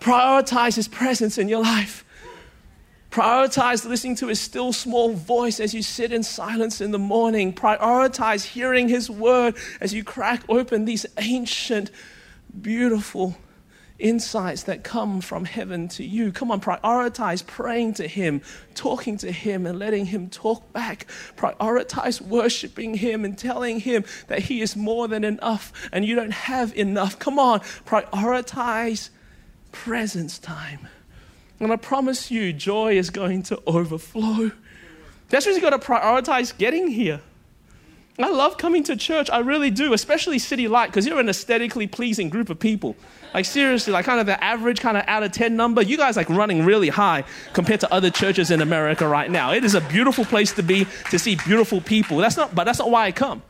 Prioritize 0.00 0.76
his 0.76 0.88
presence 0.88 1.38
in 1.38 1.48
your 1.48 1.62
life. 1.62 2.04
Prioritize 3.10 3.86
listening 3.88 4.16
to 4.16 4.26
his 4.26 4.40
still 4.40 4.72
small 4.72 5.12
voice 5.12 5.60
as 5.60 5.72
you 5.72 5.82
sit 5.82 6.12
in 6.12 6.22
silence 6.22 6.80
in 6.80 6.90
the 6.90 6.98
morning. 6.98 7.52
Prioritize 7.52 8.44
hearing 8.44 8.88
his 8.88 9.08
word 9.08 9.54
as 9.80 9.94
you 9.94 10.02
crack 10.02 10.42
open 10.48 10.84
these 10.84 11.06
ancient, 11.16 11.90
beautiful 12.60 13.36
insights 13.98 14.64
that 14.64 14.82
come 14.82 15.20
from 15.20 15.44
heaven 15.44 15.88
to 15.88 16.04
you. 16.04 16.32
Come 16.32 16.50
on, 16.50 16.60
prioritize 16.60 17.46
praying 17.46 17.94
to 17.94 18.08
Him, 18.08 18.42
talking 18.74 19.16
to 19.18 19.30
Him, 19.30 19.66
and 19.66 19.78
letting 19.78 20.06
Him 20.06 20.28
talk 20.28 20.72
back. 20.72 21.06
Prioritize 21.36 22.20
worshiping 22.20 22.94
Him 22.94 23.24
and 23.24 23.38
telling 23.38 23.80
Him 23.80 24.04
that 24.26 24.40
He 24.40 24.60
is 24.60 24.76
more 24.76 25.08
than 25.08 25.24
enough 25.24 25.72
and 25.92 26.04
you 26.04 26.16
don't 26.16 26.32
have 26.32 26.76
enough. 26.76 27.18
Come 27.18 27.38
on, 27.38 27.60
prioritize 27.86 29.10
presence 29.72 30.38
time. 30.38 30.88
And 31.60 31.72
I 31.72 31.76
promise 31.76 32.30
you, 32.30 32.52
joy 32.52 32.98
is 32.98 33.10
going 33.10 33.44
to 33.44 33.62
overflow. 33.66 34.50
That's 35.28 35.46
why 35.46 35.52
you've 35.52 35.62
got 35.62 35.70
to 35.70 35.78
prioritize 35.78 36.56
getting 36.56 36.88
here. 36.88 37.20
I 38.18 38.30
love 38.30 38.58
coming 38.58 38.84
to 38.84 38.96
church. 38.96 39.28
I 39.30 39.38
really 39.40 39.70
do, 39.70 39.92
especially 39.92 40.38
City 40.38 40.68
Light, 40.68 40.86
because 40.86 41.06
you're 41.06 41.18
an 41.18 41.28
aesthetically 41.28 41.86
pleasing 41.86 42.28
group 42.28 42.48
of 42.48 42.60
people. 42.60 42.96
Like, 43.34 43.44
seriously, 43.44 43.92
like 43.92 44.04
kind 44.04 44.20
of 44.20 44.26
the 44.26 44.42
average 44.42 44.80
kind 44.80 44.96
of 44.96 45.02
out 45.08 45.24
of 45.24 45.32
10 45.32 45.56
number. 45.56 45.82
You 45.82 45.96
guys 45.96 46.16
like 46.16 46.30
running 46.30 46.64
really 46.64 46.88
high 46.88 47.24
compared 47.52 47.80
to 47.80 47.92
other 47.92 48.08
churches 48.08 48.52
in 48.52 48.62
America 48.62 49.08
right 49.08 49.28
now. 49.28 49.52
It 49.52 49.64
is 49.64 49.74
a 49.74 49.80
beautiful 49.80 50.24
place 50.24 50.52
to 50.52 50.62
be, 50.62 50.86
to 51.10 51.18
see 51.18 51.34
beautiful 51.34 51.80
people. 51.80 52.18
That's 52.18 52.36
not, 52.36 52.54
but 52.54 52.62
that's 52.62 52.78
not 52.78 52.90
why 52.92 53.06
I 53.06 53.12
come. 53.12 53.42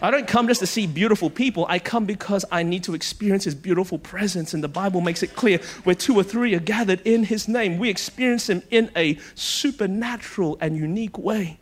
I 0.00 0.10
don't 0.10 0.26
come 0.26 0.48
just 0.48 0.60
to 0.60 0.66
see 0.66 0.86
beautiful 0.86 1.30
people. 1.30 1.66
I 1.68 1.78
come 1.80 2.06
because 2.06 2.44
I 2.50 2.62
need 2.62 2.84
to 2.84 2.94
experience 2.94 3.44
His 3.44 3.54
beautiful 3.56 3.98
presence. 3.98 4.54
And 4.54 4.62
the 4.62 4.68
Bible 4.68 5.00
makes 5.00 5.22
it 5.22 5.34
clear 5.34 5.58
where 5.82 5.94
two 5.96 6.16
or 6.16 6.22
three 6.22 6.54
are 6.54 6.60
gathered 6.60 7.00
in 7.04 7.24
His 7.24 7.48
name, 7.48 7.78
we 7.78 7.88
experience 7.88 8.48
Him 8.48 8.62
in 8.70 8.90
a 8.96 9.18
supernatural 9.34 10.58
and 10.60 10.76
unique 10.76 11.18
way. 11.18 11.58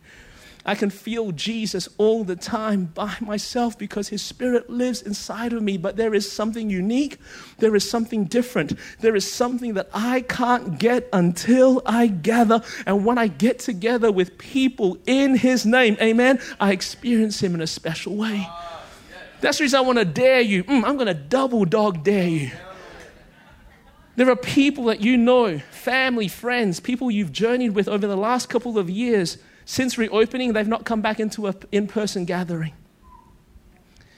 I 0.65 0.75
can 0.75 0.91
feel 0.91 1.33
Jesus 1.33 1.89
all 1.97 2.25
the 2.25 2.37
time 2.37 2.87
by 2.87 3.17
myself 3.21 3.79
because 3.79 4.09
His 4.09 4.23
Spirit 4.23 4.69
lives 4.69 5.03
inside 5.03 5.53
of 5.53 5.63
me. 5.63 5.79
But 5.79 5.97
there 5.97 6.15
is 6.15 6.31
something 6.31 6.69
unique, 6.69 7.19
there 7.59 7.75
is 7.75 7.89
something 7.89 8.25
different, 8.25 8.79
there 9.01 9.17
is 9.17 9.31
something 9.31 9.75
that 9.75 9.89
I 9.95 10.21
can't 10.23 10.79
get 10.79 11.09
until 11.13 11.83
I 11.87 12.09
gather. 12.09 12.63
And 12.87 13.05
when 13.05 13.19
I 13.19 13.29
get 13.29 13.59
together 13.59 14.13
with 14.13 14.37
people 14.39 14.99
in 15.07 15.37
His 15.37 15.65
name, 15.65 15.97
amen, 16.01 16.41
I 16.59 16.73
experience 16.73 17.43
Him 17.43 17.55
in 17.55 17.61
a 17.61 17.67
special 17.67 18.17
way. 18.17 18.47
That's 19.41 19.59
the 19.59 19.65
reason 19.65 19.79
I 19.79 19.83
want 19.83 19.99
to 19.99 20.05
dare 20.05 20.41
you. 20.41 20.65
Mm, 20.65 20.85
I'm 20.85 20.97
going 20.97 21.07
to 21.07 21.15
double 21.15 21.65
dog 21.65 22.05
dare 22.05 22.29
you. 22.29 22.51
There 24.17 24.29
are 24.29 24.37
people 24.37 24.85
that 24.85 25.01
you 25.01 25.17
know, 25.17 25.61
family, 25.71 26.29
friends, 26.29 26.79
people 26.79 27.11
you've 27.11 27.33
journeyed 27.33 27.71
with 27.71 27.89
over 27.89 28.07
the 28.07 28.17
last 28.17 28.51
couple 28.51 28.79
of 28.79 28.91
years 28.91 29.39
since 29.71 29.97
reopening, 29.97 30.53
they've 30.53 30.67
not 30.67 30.85
come 30.85 31.01
back 31.01 31.21
into 31.21 31.47
an 31.47 31.55
in 31.71 31.87
person 31.87 32.25
gathering. 32.25 32.73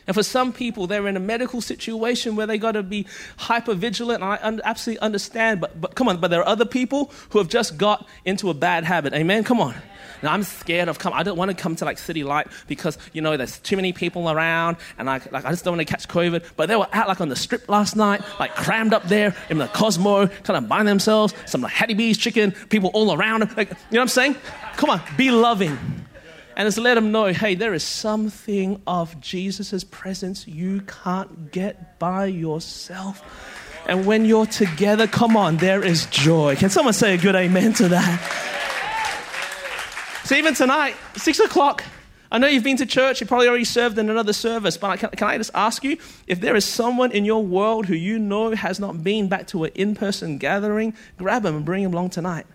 And 0.07 0.17
for 0.17 0.23
some 0.23 0.51
people, 0.51 0.87
they're 0.87 1.07
in 1.07 1.15
a 1.15 1.21
medical 1.21 1.61
situation 1.61 2.37
where 2.37 2.47
they've 2.47 2.59
got 2.59 2.73
to 2.73 2.83
be 2.83 3.07
hyper 3.37 3.75
vigilant. 3.75 4.23
I 4.23 4.39
un- 4.41 4.63
absolutely 4.65 5.03
understand, 5.03 5.61
but, 5.61 5.79
but 5.79 5.95
come 5.95 6.09
on, 6.09 6.21
but 6.23 6.29
there 6.29 6.41
are 6.41 6.49
other 6.49 6.65
people 6.65 7.13
who 7.31 7.39
have 7.39 7.49
just 7.49 7.77
got 7.77 8.09
into 8.25 8.49
a 8.49 8.55
bad 8.55 8.85
habit. 8.85 9.13
Amen? 9.13 9.45
Come 9.45 9.61
on. 9.61 9.75
Now, 10.23 10.33
I'm 10.33 10.43
scared 10.43 10.89
of 10.89 10.99
come. 10.99 11.13
I 11.13 11.23
don't 11.23 11.37
want 11.37 11.51
to 11.51 11.57
come 11.57 11.77
to 11.77 11.85
like 11.85 11.99
City 11.99 12.25
Light 12.25 12.47
because 12.69 12.99
you 13.13 13.21
know 13.23 13.37
there's 13.37 13.59
too 13.59 13.77
many 13.77 13.93
people 13.93 14.31
around, 14.31 14.77
and 14.99 15.11
I 15.11 15.21
like 15.31 15.45
I 15.45 15.51
just 15.51 15.65
don't 15.65 15.77
want 15.77 15.87
to 15.87 15.93
catch 15.93 16.09
COVID. 16.09 16.45
But 16.57 16.69
they 16.69 16.77
were 16.77 16.89
out 16.93 17.09
like 17.09 17.21
on 17.21 17.29
the 17.29 17.37
strip 17.37 17.69
last 17.69 17.97
night, 17.97 18.23
like 18.39 18.55
crammed 18.55 18.95
up 18.95 19.05
there 19.05 19.35
in 19.51 19.59
the 19.59 19.67
Cosmo, 19.69 20.27
kind 20.27 20.57
of 20.57 20.69
buying 20.69 20.87
themselves 20.87 21.35
some 21.47 21.61
like 21.61 21.73
Hattie 21.73 21.95
B's 21.95 22.19
chicken, 22.19 22.53
people 22.69 22.91
all 22.95 23.13
around. 23.13 23.41
Like, 23.57 23.71
you 23.71 23.75
know 23.93 23.99
what 23.99 24.01
I'm 24.03 24.09
saying? 24.09 24.37
Come 24.77 24.91
on, 24.91 25.01
be 25.17 25.31
loving. 25.31 25.79
And 26.55 26.67
just 26.67 26.79
let 26.79 26.95
them 26.95 27.13
know 27.13 27.27
hey, 27.27 27.55
there 27.55 27.75
is 27.75 27.83
something 27.83 28.83
of 28.87 29.19
Jesus' 29.21 29.85
presence 29.85 30.47
you 30.47 30.83
can't 30.83 31.51
get 31.51 31.99
by 31.99 32.27
yourself. 32.27 33.23
And 33.87 34.07
when 34.07 34.25
you're 34.25 34.47
together, 34.47 35.07
come 35.07 35.37
on, 35.37 35.57
there 35.57 35.83
is 35.83 36.07
joy. 36.07 36.55
Can 36.57 36.71
someone 36.71 36.95
say 36.95 37.15
a 37.15 37.19
good 37.19 37.35
amen 37.35 37.73
to 37.75 37.89
that? 37.89 38.62
So 40.33 40.39
even 40.39 40.55
tonight, 40.55 40.97
six 41.15 41.41
o'clock, 41.41 41.85
I 42.31 42.39
know 42.39 42.47
you've 42.47 42.65
been 42.65 42.79
to 42.79 42.87
church, 42.87 43.21
you 43.21 43.27
probably 43.27 43.49
already 43.49 43.65
served 43.65 43.99
in 43.99 44.09
another 44.09 44.33
service, 44.33 44.79
but 44.79 44.99
can, 44.99 45.11
can 45.11 45.29
I 45.29 45.37
just 45.37 45.51
ask 45.53 45.85
you 45.85 45.99
if 46.27 46.41
there 46.41 46.57
is 46.57 46.65
someone 46.65 47.13
in 47.13 47.27
your 47.27 47.45
world 47.45 47.85
who 47.85 47.95
you 47.95 48.19
know 48.19 48.55
has 48.55 48.81
not 48.81 49.05
been 49.05 49.29
back 49.29 49.47
to 49.49 49.65
an 49.65 49.73
in 49.75 49.95
person 49.95 50.39
gathering, 50.39 50.95
grab 51.19 51.43
them 51.43 51.57
and 51.57 51.67
bring 51.67 51.83
them 51.83 51.93
along 51.93 52.09
tonight. 52.09 52.47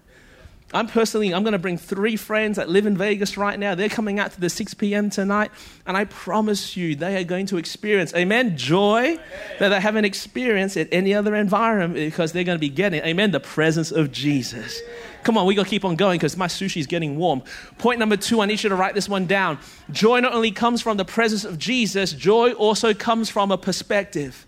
I'm 0.73 0.87
personally, 0.87 1.33
I'm 1.33 1.43
going 1.43 1.53
to 1.53 1.59
bring 1.59 1.77
three 1.77 2.17
friends 2.17 2.57
that 2.57 2.67
live 2.67 2.85
in 2.85 2.97
Vegas 2.97 3.37
right 3.37 3.57
now. 3.57 3.73
They're 3.73 3.87
coming 3.87 4.19
out 4.19 4.33
to 4.33 4.41
the 4.41 4.49
6 4.49 4.73
p.m. 4.73 5.09
tonight, 5.09 5.49
and 5.85 5.95
I 5.95 6.03
promise 6.03 6.75
you, 6.75 6.93
they 6.93 7.15
are 7.15 7.23
going 7.23 7.45
to 7.47 7.57
experience, 7.57 8.13
amen, 8.13 8.57
joy 8.57 9.17
that 9.59 9.69
they 9.69 9.79
haven't 9.79 10.03
experienced 10.03 10.75
at 10.75 10.89
any 10.91 11.13
other 11.13 11.35
environment 11.35 11.93
because 11.93 12.33
they're 12.33 12.43
going 12.43 12.57
to 12.57 12.59
be 12.59 12.67
getting, 12.67 13.01
amen, 13.03 13.31
the 13.31 13.39
presence 13.39 13.91
of 13.91 14.11
Jesus. 14.11 14.81
Come 15.23 15.37
on, 15.37 15.45
we 15.45 15.55
got 15.55 15.63
to 15.63 15.69
keep 15.69 15.85
on 15.85 15.95
going 15.95 16.17
because 16.17 16.35
my 16.35 16.47
sushi 16.47 16.81
is 16.81 16.87
getting 16.87 17.17
warm. 17.17 17.43
Point 17.77 17.99
number 17.99 18.17
two, 18.17 18.41
I 18.41 18.45
need 18.45 18.61
you 18.61 18.69
to 18.69 18.75
write 18.75 18.93
this 18.93 19.07
one 19.07 19.25
down. 19.25 19.59
Joy 19.91 20.19
not 20.19 20.33
only 20.33 20.51
comes 20.51 20.81
from 20.81 20.97
the 20.97 21.05
presence 21.05 21.45
of 21.45 21.57
Jesus, 21.57 22.11
joy 22.11 22.51
also 22.51 22.93
comes 22.93 23.29
from 23.29 23.51
a 23.51 23.57
perspective. 23.57 24.45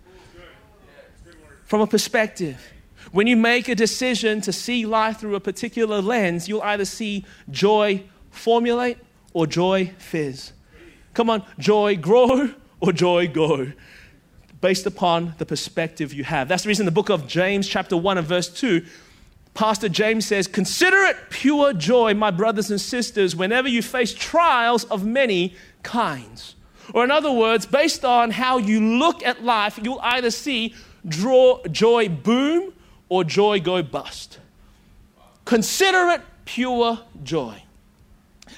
From 1.64 1.80
a 1.80 1.88
perspective. 1.88 2.74
When 3.12 3.26
you 3.26 3.36
make 3.36 3.68
a 3.68 3.76
decision 3.76 4.42
to 4.42 4.54
see 4.54 4.86
life 4.86 5.20
through 5.20 5.36
a 5.36 5.40
particular 5.40 6.02
lens, 6.02 6.48
you'll 6.48 6.62
either 6.62 6.86
see 6.86 7.26
joy 7.50 8.04
formulate 8.30 8.98
or 9.34 9.48
joy 9.48 9.94
fizz. 9.98 10.54
Come 11.14 11.30
on, 11.30 11.44
joy 11.58 11.96
grow 11.98 12.52
or 12.80 12.92
joy 12.92 13.28
go 13.28 13.72
based 14.62 14.86
upon 14.86 15.34
the 15.38 15.46
perspective 15.46 16.14
you 16.14 16.24
have. 16.24 16.48
That's 16.48 16.64
the 16.64 16.68
reason 16.68 16.86
the 16.86 16.92
book 16.92 17.10
of 17.10 17.28
James, 17.28 17.68
chapter 17.68 17.96
1 17.96 18.18
and 18.18 18.28
verse 18.28 18.50
2, 18.50 18.86
Pastor 19.54 19.90
James 19.90 20.28
says, 20.28 20.48
Consider 20.48 20.98
it 21.06 21.18
pure 21.30 21.74
joy, 21.74 22.14
my 22.14 22.30
brothers 22.30 22.70
and 22.70 22.80
sisters, 22.80 23.36
whenever 23.36 23.68
you 23.68 23.82
face 23.82 24.14
trials 24.14 24.84
of 24.86 25.06
many 25.06 25.56
kinds. 25.82 26.56
Or, 26.94 27.04
in 27.04 27.12
other 27.12 27.32
words, 27.32 27.66
based 27.66 28.04
on 28.04 28.32
how 28.32 28.58
you 28.58 28.82
look 28.98 29.24
at 29.24 29.44
life, 29.44 29.80
you'll 29.82 30.00
either 30.02 30.32
see 30.32 30.76
draw, 31.08 31.64
joy 31.72 32.10
boom 32.10 32.74
or 33.10 33.24
joy 33.24 33.60
go 33.60 33.84
bust. 33.84 34.40
Consider 35.46 36.10
it 36.10 36.22
pure 36.46 37.00
joy. 37.24 37.64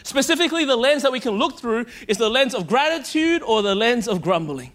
Specifically, 0.04 0.66
the 0.66 0.76
lens 0.76 1.04
that 1.04 1.12
we 1.12 1.20
can 1.20 1.34
look 1.34 1.60
through 1.60 1.86
is 2.08 2.18
the 2.18 2.30
lens 2.30 2.54
of 2.54 2.68
gratitude 2.68 3.42
or 3.44 3.62
the 3.62 3.76
lens 3.76 4.08
of 4.08 4.22
grumbling. 4.22 4.72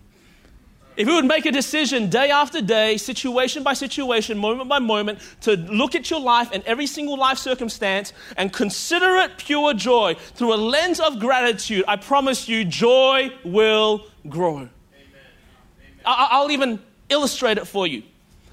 If 0.96 1.06
we 1.06 1.14
would 1.14 1.26
make 1.26 1.44
a 1.44 1.52
decision 1.52 2.08
day 2.08 2.30
after 2.30 2.62
day, 2.62 2.96
situation 2.96 3.62
by 3.62 3.74
situation, 3.74 4.38
moment 4.38 4.68
by 4.68 4.78
moment, 4.78 5.18
to 5.42 5.56
look 5.56 5.94
at 5.94 6.10
your 6.10 6.20
life 6.20 6.48
and 6.52 6.62
every 6.64 6.86
single 6.86 7.18
life 7.18 7.36
circumstance 7.36 8.14
and 8.38 8.50
consider 8.50 9.16
it 9.16 9.36
pure 9.36 9.74
joy 9.74 10.14
through 10.34 10.54
a 10.54 10.56
lens 10.56 10.98
of 10.98 11.18
gratitude, 11.18 11.84
I 11.86 11.96
promise 11.96 12.48
you, 12.48 12.64
joy 12.64 13.30
will 13.44 14.06
grow. 14.26 14.54
Amen. 14.54 14.70
Amen. 14.94 16.06
I'll 16.06 16.50
even 16.50 16.80
illustrate 17.10 17.58
it 17.58 17.66
for 17.66 17.86
you. 17.86 18.02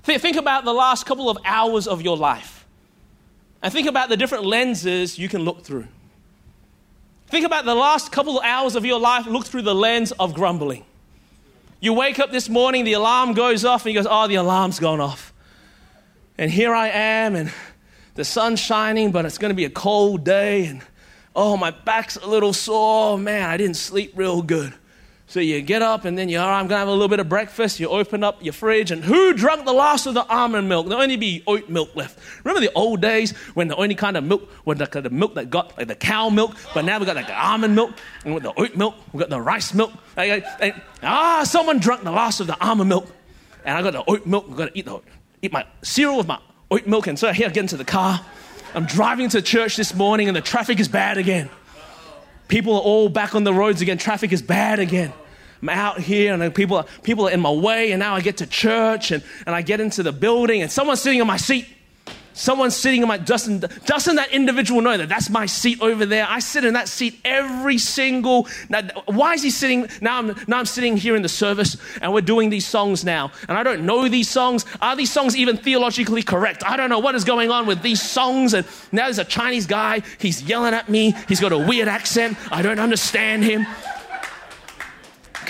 Think 0.03 0.37
about 0.37 0.65
the 0.65 0.73
last 0.73 1.05
couple 1.05 1.29
of 1.29 1.37
hours 1.45 1.87
of 1.87 2.01
your 2.01 2.17
life 2.17 2.63
and 3.63 3.71
think 3.71 3.87
about 3.87 4.09
the 4.09 4.17
different 4.17 4.45
lenses 4.45 5.17
you 5.17 5.29
can 5.29 5.43
look 5.43 5.63
through. 5.63 5.87
Think 7.27 7.45
about 7.45 7.63
the 7.65 7.73
last 7.73 8.11
couple 8.11 8.37
of 8.37 8.43
hours 8.43 8.75
of 8.75 8.85
your 8.85 8.99
life, 8.99 9.25
look 9.25 9.45
through 9.45 9.61
the 9.63 9.73
lens 9.73 10.11
of 10.11 10.33
grumbling. 10.33 10.85
You 11.79 11.93
wake 11.93 12.19
up 12.19 12.31
this 12.31 12.49
morning, 12.49 12.83
the 12.83 12.93
alarm 12.93 13.33
goes 13.33 13.65
off, 13.65 13.85
and 13.85 13.95
you 13.95 14.03
go, 14.03 14.07
Oh, 14.09 14.27
the 14.27 14.35
alarm's 14.35 14.79
gone 14.79 14.99
off. 14.99 15.33
And 16.37 16.51
here 16.51 16.73
I 16.73 16.89
am, 16.89 17.35
and 17.35 17.51
the 18.15 18.25
sun's 18.25 18.59
shining, 18.59 19.11
but 19.11 19.25
it's 19.25 19.37
going 19.37 19.49
to 19.49 19.55
be 19.55 19.65
a 19.65 19.69
cold 19.69 20.23
day, 20.25 20.65
and 20.65 20.81
oh, 21.35 21.55
my 21.57 21.71
back's 21.71 22.17
a 22.17 22.27
little 22.27 22.53
sore. 22.53 23.17
Man, 23.17 23.49
I 23.49 23.57
didn't 23.57 23.77
sleep 23.77 24.11
real 24.15 24.41
good. 24.41 24.73
So 25.33 25.39
you 25.39 25.63
get 25.63 25.81
up 25.81 26.05
and 26.05 26.15
then 26.15 26.29
you, 26.29 26.37
all 26.37 26.47
right, 26.47 26.59
I'm 26.59 26.67
going 26.67 26.75
to 26.75 26.77
have 26.77 26.87
a 26.87 26.91
little 26.91 27.07
bit 27.07 27.19
of 27.19 27.27
breakfast. 27.27 27.79
You 27.79 27.89
open 27.89 28.23
up 28.23 28.43
your 28.43 28.53
fridge 28.53 28.91
and 28.91 29.03
who 29.03 29.33
drank 29.33 29.65
the 29.65 29.73
last 29.73 30.05
of 30.05 30.13
the 30.13 30.23
almond 30.27 30.69
milk? 30.69 30.87
There'll 30.87 31.01
only 31.01 31.15
be 31.17 31.41
oat 31.47 31.69
milk 31.69 31.95
left. 31.95 32.19
Remember 32.43 32.61
the 32.61 32.71
old 32.75 33.01
days 33.01 33.31
when 33.55 33.67
the 33.67 33.75
only 33.75 33.95
kind 33.95 34.15
of 34.15 34.23
milk 34.23 34.47
was 34.63 34.77
the, 34.77 35.01
the 35.01 35.09
milk 35.09 35.33
that 35.33 35.49
got 35.49 35.75
like 35.75 35.87
the 35.87 35.95
cow 35.95 36.29
milk, 36.29 36.55
but 36.75 36.85
now 36.85 36.99
we 36.99 37.07
got 37.07 37.15
like 37.15 37.25
the 37.25 37.35
almond 37.35 37.73
milk 37.73 37.93
and 38.23 38.35
with 38.35 38.43
the 38.43 38.53
oat 38.53 38.75
milk, 38.75 38.93
we 39.11 39.19
got 39.19 39.31
the 39.31 39.41
rice 39.41 39.73
milk. 39.73 39.91
And, 40.17 40.43
ah, 41.01 41.43
someone 41.43 41.79
drank 41.79 42.03
the 42.03 42.11
last 42.11 42.39
of 42.39 42.45
the 42.45 42.63
almond 42.63 42.89
milk 42.89 43.07
and 43.65 43.75
I 43.75 43.81
got 43.81 43.93
the 43.93 44.03
oat 44.07 44.27
milk. 44.27 44.45
I'm 44.47 44.55
going 44.55 44.69
to 44.69 44.77
eat, 44.77 44.85
the, 44.85 45.01
eat 45.41 45.51
my 45.51 45.65
cereal 45.81 46.17
with 46.17 46.27
my 46.27 46.37
oat 46.69 46.85
milk. 46.85 47.07
And 47.07 47.17
so 47.17 47.33
here 47.33 47.47
I 47.47 47.49
get 47.49 47.61
into 47.61 47.77
the 47.77 47.85
car. 47.85 48.23
I'm 48.75 48.85
driving 48.85 49.29
to 49.29 49.41
church 49.41 49.77
this 49.77 49.95
morning 49.95 50.27
and 50.27 50.37
the 50.37 50.41
traffic 50.41 50.79
is 50.79 50.87
bad 50.87 51.17
again. 51.17 51.49
people 52.49 52.75
are 52.75 52.81
all 52.81 53.09
back 53.09 53.33
on 53.33 53.43
the 53.43 53.53
roads 53.53 53.81
again. 53.81 53.97
Traffic 53.97 54.31
is 54.31 54.43
bad 54.43 54.77
again. 54.77 55.11
I'm 55.63 55.69
out 55.69 55.97
here 55.97 56.33
and 56.33 56.53
people 56.53 56.75
are, 56.75 56.85
people 57.03 57.29
are 57.29 57.31
in 57.31 57.39
my 57.39 57.51
way, 57.51 57.93
and 57.93 57.99
now 57.99 58.15
I 58.15 58.19
get 58.19 58.37
to 58.37 58.45
church 58.45 59.11
and, 59.11 59.23
and 59.45 59.55
I 59.55 59.61
get 59.61 59.79
into 59.79 60.03
the 60.03 60.11
building, 60.11 60.61
and 60.61 60.69
someone's 60.69 61.01
sitting 61.01 61.21
in 61.21 61.27
my 61.27 61.37
seat. 61.37 61.67
Someone's 62.33 62.75
sitting 62.75 63.03
in 63.03 63.07
my 63.07 63.17
doesn't 63.17 63.63
doesn't 63.85 64.15
that 64.15 64.31
individual 64.31 64.81
know 64.81 64.97
that 64.97 65.07
that's 65.07 65.29
my 65.29 65.45
seat 65.45 65.79
over 65.81 66.03
there? 66.05 66.25
I 66.27 66.39
sit 66.39 66.65
in 66.65 66.73
that 66.73 66.89
seat 66.89 67.19
every 67.23 67.77
single. 67.77 68.47
Now, 68.69 68.81
why 69.05 69.35
is 69.35 69.43
he 69.43 69.51
sitting 69.51 69.87
now? 70.01 70.17
I'm 70.17 70.35
now 70.47 70.57
I'm 70.57 70.65
sitting 70.65 70.97
here 70.97 71.15
in 71.15 71.21
the 71.21 71.29
service 71.29 71.77
and 72.01 72.11
we're 72.11 72.21
doing 72.21 72.49
these 72.49 72.65
songs 72.65 73.05
now, 73.05 73.31
and 73.47 73.55
I 73.55 73.61
don't 73.61 73.85
know 73.85 74.09
these 74.09 74.29
songs. 74.29 74.65
Are 74.81 74.95
these 74.95 75.11
songs 75.13 75.35
even 75.37 75.57
theologically 75.57 76.23
correct? 76.23 76.63
I 76.65 76.75
don't 76.75 76.89
know 76.89 76.99
what 76.99 77.13
is 77.13 77.23
going 77.23 77.51
on 77.51 77.67
with 77.67 77.83
these 77.83 78.01
songs. 78.01 78.55
And 78.55 78.65
now 78.91 79.05
there's 79.05 79.19
a 79.19 79.23
Chinese 79.23 79.67
guy. 79.67 80.01
He's 80.17 80.41
yelling 80.41 80.73
at 80.73 80.89
me. 80.89 81.15
He's 81.29 81.39
got 81.39 81.51
a 81.51 81.57
weird 81.57 81.87
accent. 81.87 82.35
I 82.51 82.63
don't 82.63 82.79
understand 82.79 83.43
him. 83.43 83.67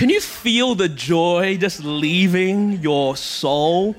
Can 0.03 0.09
you 0.09 0.19
feel 0.19 0.75
the 0.75 0.89
joy 0.89 1.55
just 1.55 1.81
leaving 1.81 2.81
your 2.81 3.15
soul? 3.15 3.95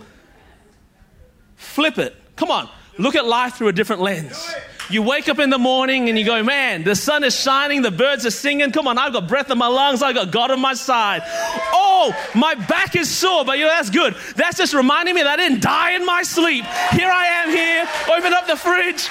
Flip 1.57 1.97
it. 1.97 2.15
Come 2.37 2.51
on, 2.51 2.69
look 2.99 3.15
at 3.15 3.25
life 3.25 3.55
through 3.55 3.69
a 3.69 3.73
different 3.73 4.03
lens. 4.03 4.55
You 4.91 5.01
wake 5.01 5.31
up 5.31 5.39
in 5.39 5.49
the 5.49 5.57
morning 5.57 6.11
and 6.11 6.19
you 6.19 6.27
go, 6.27 6.43
man, 6.43 6.85
the 6.85 6.95
sun 6.95 7.25
is 7.25 7.35
shining, 7.35 7.81
the 7.81 7.91
birds 7.91 8.27
are 8.27 8.31
singing. 8.31 8.71
Come 8.71 8.87
on, 8.87 8.99
I've 8.99 9.15
got 9.15 9.29
breath 9.29 9.51
in 9.51 9.57
my 9.57 9.67
lungs, 9.67 10.03
I've 10.03 10.15
got 10.15 10.31
God 10.31 10.51
on 10.51 10.61
my 10.61 10.75
side. 10.75 11.23
Oh, 11.25 12.15
my 12.35 12.55
back 12.55 12.95
is 12.97 13.11
sore, 13.11 13.47
but 13.47 13.57
you 13.57 13.65
know, 13.65 13.71
that's 13.71 13.89
good. 13.89 14.15
That's 14.37 14.59
just 14.59 14.75
reminding 14.75 15.15
me 15.15 15.23
that 15.23 15.41
I 15.41 15.43
didn't 15.43 15.63
die 15.63 15.93
in 15.93 16.05
my 16.05 16.23
sleep. 16.23 16.67
Here 16.93 17.11
I 17.11 17.25
am 17.25 17.49
here, 17.49 17.89
open 18.15 18.35
up 18.35 18.47
the 18.47 18.57
fridge, 18.57 19.09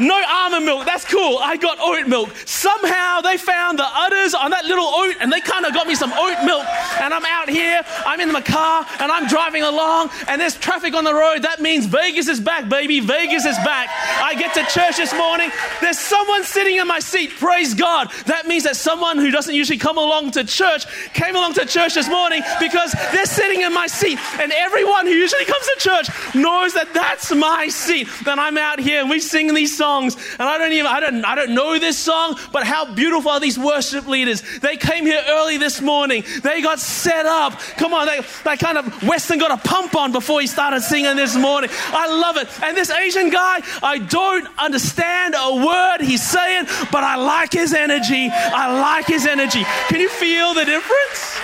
no 0.00 0.20
almond 0.28 0.64
milk. 0.64 0.84
That's 0.84 1.04
cool. 1.04 1.38
I 1.38 1.56
got 1.56 1.78
oat 1.80 2.08
milk. 2.08 2.30
Somehow 2.46 3.20
they 3.20 3.36
found 3.36 3.78
the 3.78 3.86
udders 3.86 4.34
on 4.34 4.50
that 4.50 4.64
little 4.64 4.86
oat 4.86 5.16
and 5.20 5.32
they 5.32 5.40
kind 5.40 5.64
of 5.64 5.74
got 5.74 5.86
me 5.86 5.94
some 5.94 6.12
oat 6.12 6.44
milk. 6.44 6.66
And 7.00 7.12
I'm 7.12 7.24
out 7.24 7.48
here, 7.48 7.82
I'm 8.06 8.20
in 8.20 8.32
my 8.32 8.40
car 8.40 8.86
and 9.00 9.12
I'm 9.12 9.26
driving 9.28 9.62
along 9.62 10.10
and 10.28 10.40
there's 10.40 10.56
traffic 10.56 10.94
on 10.94 11.04
the 11.04 11.14
road. 11.14 11.42
That 11.42 11.60
means 11.60 11.86
Vegas 11.86 12.28
is 12.28 12.40
back, 12.40 12.68
baby. 12.68 13.00
Vegas 13.00 13.44
is 13.44 13.56
back. 13.58 13.88
I 14.22 14.34
get 14.34 14.54
to 14.54 14.64
church 14.72 14.96
this 14.96 15.14
morning. 15.14 15.50
There's 15.80 15.98
someone 15.98 16.44
sitting 16.44 16.76
in 16.76 16.86
my 16.86 16.98
seat. 16.98 17.30
Praise 17.30 17.74
God. 17.74 18.10
That 18.26 18.46
means 18.46 18.64
that 18.64 18.76
someone 18.76 19.18
who 19.18 19.30
doesn't 19.30 19.54
usually 19.54 19.78
come 19.78 19.98
along 19.98 20.32
to 20.32 20.44
church 20.44 20.86
came 21.12 21.36
along 21.36 21.54
to 21.54 21.66
church 21.66 21.94
this 21.94 22.08
morning 22.08 22.42
because 22.60 22.94
they're 23.12 23.26
sitting 23.26 23.62
in 23.62 23.72
my 23.72 23.86
seat. 23.86 24.18
And 24.40 24.52
everyone 24.52 25.06
who 25.06 25.12
usually 25.12 25.44
comes 25.44 25.66
to 25.66 25.76
church 25.78 26.34
knows 26.34 26.74
that 26.74 26.92
that's 26.94 27.34
my 27.34 27.68
seat. 27.68 28.08
That 28.24 28.38
I'm 28.38 28.58
out 28.58 28.78
here 28.78 29.00
and 29.00 29.10
we 29.10 29.20
sing 29.20 29.52
these 29.54 29.71
songs. 29.76 30.16
And 30.38 30.42
I 30.42 30.58
don't 30.58 30.72
even, 30.72 30.86
I 30.86 31.00
don't, 31.00 31.24
I 31.24 31.34
don't 31.34 31.54
know 31.54 31.78
this 31.78 31.98
song, 31.98 32.38
but 32.52 32.64
how 32.64 32.94
beautiful 32.94 33.30
are 33.30 33.40
these 33.40 33.58
worship 33.58 34.06
leaders? 34.06 34.42
They 34.60 34.76
came 34.76 35.04
here 35.06 35.22
early 35.28 35.56
this 35.56 35.80
morning. 35.80 36.24
They 36.42 36.62
got 36.62 36.78
set 36.78 37.26
up. 37.26 37.58
Come 37.76 37.94
on, 37.94 38.06
they, 38.06 38.20
they 38.44 38.56
kind 38.56 38.78
of, 38.78 39.02
Weston 39.02 39.38
got 39.38 39.50
a 39.50 39.68
pump 39.68 39.94
on 39.96 40.12
before 40.12 40.40
he 40.40 40.46
started 40.46 40.82
singing 40.82 41.16
this 41.16 41.36
morning. 41.36 41.70
I 41.88 42.08
love 42.08 42.36
it. 42.36 42.48
And 42.62 42.76
this 42.76 42.90
Asian 42.90 43.30
guy, 43.30 43.60
I 43.82 43.98
don't 43.98 44.46
understand 44.58 45.34
a 45.38 45.64
word 45.64 45.98
he's 46.00 46.22
saying, 46.22 46.66
but 46.90 47.04
I 47.04 47.16
like 47.16 47.52
his 47.52 47.74
energy. 47.74 48.28
I 48.32 48.80
like 48.80 49.06
his 49.06 49.26
energy. 49.26 49.64
Can 49.88 50.00
you 50.00 50.08
feel 50.08 50.54
the 50.54 50.64
difference? 50.64 51.40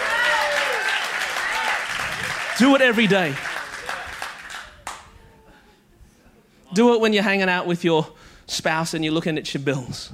Do 2.58 2.74
it 2.74 2.80
every 2.80 3.06
day. 3.06 3.34
Do 6.74 6.94
it 6.94 7.00
when 7.00 7.12
you're 7.12 7.22
hanging 7.22 7.48
out 7.48 7.66
with 7.66 7.84
your 7.84 8.06
spouse 8.48 8.94
and 8.94 9.04
you're 9.04 9.14
looking 9.14 9.38
at 9.38 9.54
your 9.54 9.62
bills. 9.62 10.10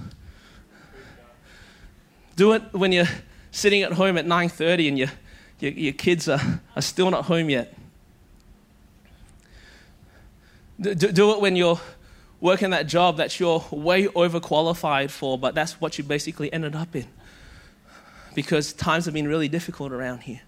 Do 2.36 2.52
it 2.52 2.62
when 2.72 2.92
you're 2.92 3.08
sitting 3.50 3.82
at 3.82 3.92
home 3.92 4.18
at 4.18 4.26
9.30 4.26 4.88
and 4.88 4.98
your, 4.98 5.08
your, 5.60 5.72
your 5.72 5.92
kids 5.92 6.28
are, 6.28 6.60
are 6.76 6.82
still 6.82 7.10
not 7.10 7.24
home 7.26 7.48
yet. 7.48 7.74
Do, 10.80 10.94
do 10.94 11.30
it 11.32 11.40
when 11.40 11.54
you're 11.54 11.80
working 12.40 12.70
that 12.70 12.86
job 12.86 13.16
that 13.18 13.38
you're 13.38 13.64
way 13.70 14.06
overqualified 14.06 15.10
for, 15.10 15.38
but 15.38 15.54
that's 15.54 15.80
what 15.80 15.96
you 15.96 16.04
basically 16.04 16.52
ended 16.52 16.74
up 16.74 16.94
in. 16.96 17.06
Because 18.34 18.72
times 18.72 19.04
have 19.04 19.14
been 19.14 19.28
really 19.28 19.48
difficult 19.48 19.92
around 19.92 20.24
here. 20.24 20.42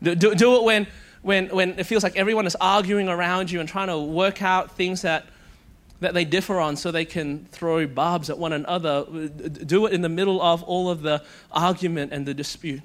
Do, 0.00 0.14
do, 0.14 0.34
do 0.34 0.56
it 0.56 0.62
when 0.62 0.86
when, 1.26 1.48
when 1.48 1.76
it 1.76 1.84
feels 1.84 2.04
like 2.04 2.14
everyone 2.14 2.46
is 2.46 2.54
arguing 2.60 3.08
around 3.08 3.50
you 3.50 3.58
and 3.58 3.68
trying 3.68 3.88
to 3.88 3.98
work 3.98 4.42
out 4.42 4.76
things 4.76 5.02
that, 5.02 5.26
that 5.98 6.14
they 6.14 6.24
differ 6.24 6.60
on 6.60 6.76
so 6.76 6.92
they 6.92 7.04
can 7.04 7.46
throw 7.46 7.84
barbs 7.88 8.30
at 8.30 8.38
one 8.38 8.52
another. 8.52 9.04
Do 9.04 9.86
it 9.86 9.92
in 9.92 10.02
the 10.02 10.08
middle 10.08 10.40
of 10.40 10.62
all 10.62 10.88
of 10.88 11.02
the 11.02 11.24
argument 11.50 12.12
and 12.12 12.26
the 12.26 12.32
dispute. 12.32 12.80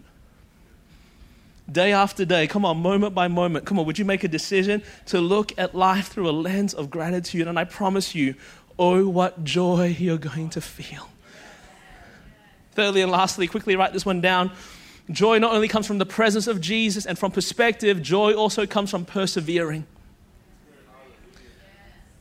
Day 1.71 1.93
after 1.93 2.25
day, 2.25 2.47
come 2.47 2.65
on, 2.65 2.77
moment 2.77 3.13
by 3.13 3.27
moment, 3.27 3.65
come 3.65 3.77
on, 3.77 3.85
would 3.85 3.99
you 3.99 4.05
make 4.05 4.23
a 4.23 4.27
decision 4.27 4.81
to 5.05 5.21
look 5.21 5.53
at 5.59 5.75
life 5.75 6.07
through 6.07 6.27
a 6.27 6.31
lens 6.33 6.73
of 6.73 6.89
gratitude? 6.89 7.47
And 7.47 7.59
I 7.59 7.65
promise 7.65 8.15
you, 8.15 8.33
oh, 8.79 9.07
what 9.07 9.43
joy 9.43 9.95
you're 9.99 10.17
going 10.17 10.49
to 10.49 10.61
feel. 10.61 11.07
Thirdly 12.71 13.03
and 13.03 13.11
lastly, 13.11 13.47
quickly 13.47 13.75
write 13.75 13.93
this 13.93 14.05
one 14.05 14.19
down. 14.19 14.51
Joy 15.11 15.39
not 15.39 15.53
only 15.53 15.67
comes 15.67 15.87
from 15.87 15.97
the 15.97 16.05
presence 16.05 16.47
of 16.47 16.61
Jesus 16.61 17.05
and 17.05 17.17
from 17.17 17.31
perspective, 17.31 18.01
joy 18.01 18.33
also 18.33 18.65
comes 18.65 18.89
from 18.89 19.05
persevering. 19.05 19.85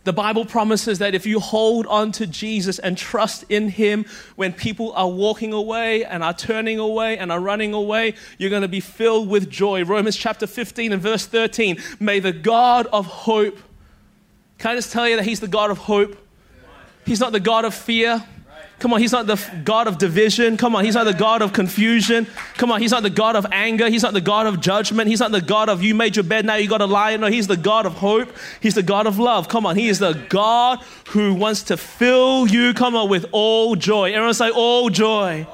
The 0.05 0.13
Bible 0.15 0.47
promises 0.47 0.99
that 1.01 1.15
if 1.15 1.27
you 1.27 1.41
hold 1.41 1.87
on 1.87 2.11
to 2.13 2.27
Jesus 2.27 2.79
and 2.79 2.97
trust 2.97 3.45
in 3.51 3.69
Him 3.69 4.07
when 4.35 4.55
people 4.55 4.93
are 4.95 5.09
walking 5.09 5.53
away 5.53 6.05
and 6.05 6.25
are 6.25 6.33
turning 6.33 6.79
away 6.79 7.19
and 7.19 7.31
are 7.31 7.39
running 7.39 7.75
away, 7.75 8.15
you're 8.39 8.49
going 8.49 8.63
to 8.63 8.69
be 8.69 8.81
filled 8.81 9.29
with 9.29 9.51
joy. 9.51 9.85
Romans 9.85 10.17
chapter 10.17 10.47
15 10.47 10.95
and 10.95 11.03
verse 11.03 11.27
13. 11.27 11.79
May 12.01 12.19
the 12.19 12.33
God 12.33 12.87
of 12.87 13.05
hope, 13.05 13.59
can 14.57 14.71
I 14.71 14.75
just 14.75 14.91
tell 14.91 15.07
you 15.07 15.17
that 15.17 15.25
He's 15.27 15.41
the 15.41 15.49
God 15.49 15.71
of 15.71 15.77
hope? 15.77 16.17
He's 17.05 17.21
not 17.21 17.33
the 17.33 17.41
God 17.41 17.67
of 17.67 17.75
fear. 17.75 18.25
Come 18.81 18.95
on, 18.95 19.01
he's 19.01 19.13
not 19.13 19.27
the 19.27 19.39
God 19.63 19.87
of 19.89 19.99
division. 19.99 20.57
Come 20.57 20.75
on, 20.75 20.87
he's 20.87 20.95
not 20.95 21.05
the 21.05 21.13
God 21.13 21.43
of 21.43 21.53
confusion. 21.53 22.27
Come 22.55 22.73
on, 22.73 22.81
he's 22.81 22.93
not 22.93 23.03
the 23.03 23.11
God 23.11 23.37
of 23.37 23.47
anger. 23.53 23.91
He's 23.91 24.03
not 24.03 24.15
the 24.15 24.23
God 24.23 24.47
of 24.47 24.59
judgment. 24.59 25.07
He's 25.07 25.21
not 25.21 25.33
the 25.33 25.43
God 25.43 25.69
of 25.69 25.83
you 25.83 25.95
made 25.95 26.17
your 26.17 26.23
bed, 26.23 26.47
now 26.47 26.55
you 26.55 26.67
got 26.67 26.79
to 26.79 26.87
lie. 26.87 27.15
No, 27.19 27.27
he's 27.27 27.47
the 27.47 27.59
God 27.59 27.85
of 27.85 27.93
hope. 27.93 28.31
He's 28.61 28.75
the 28.75 28.83
God 28.83 29.07
of 29.07 29.19
love. 29.19 29.49
Come 29.49 29.67
on, 29.67 29.77
he 29.77 29.89
is 29.89 29.99
the 29.99 30.15
God 30.31 30.83
who 31.09 31.35
wants 31.35 31.65
to 31.65 31.77
fill 31.77 32.49
you, 32.49 32.73
come 32.73 32.97
on, 32.97 33.11
with 33.11 33.27
all 33.33 33.77
joy. 33.77 34.13
Everyone 34.13 34.33
say 34.33 34.49
all 34.51 34.89
joy. 34.89 35.47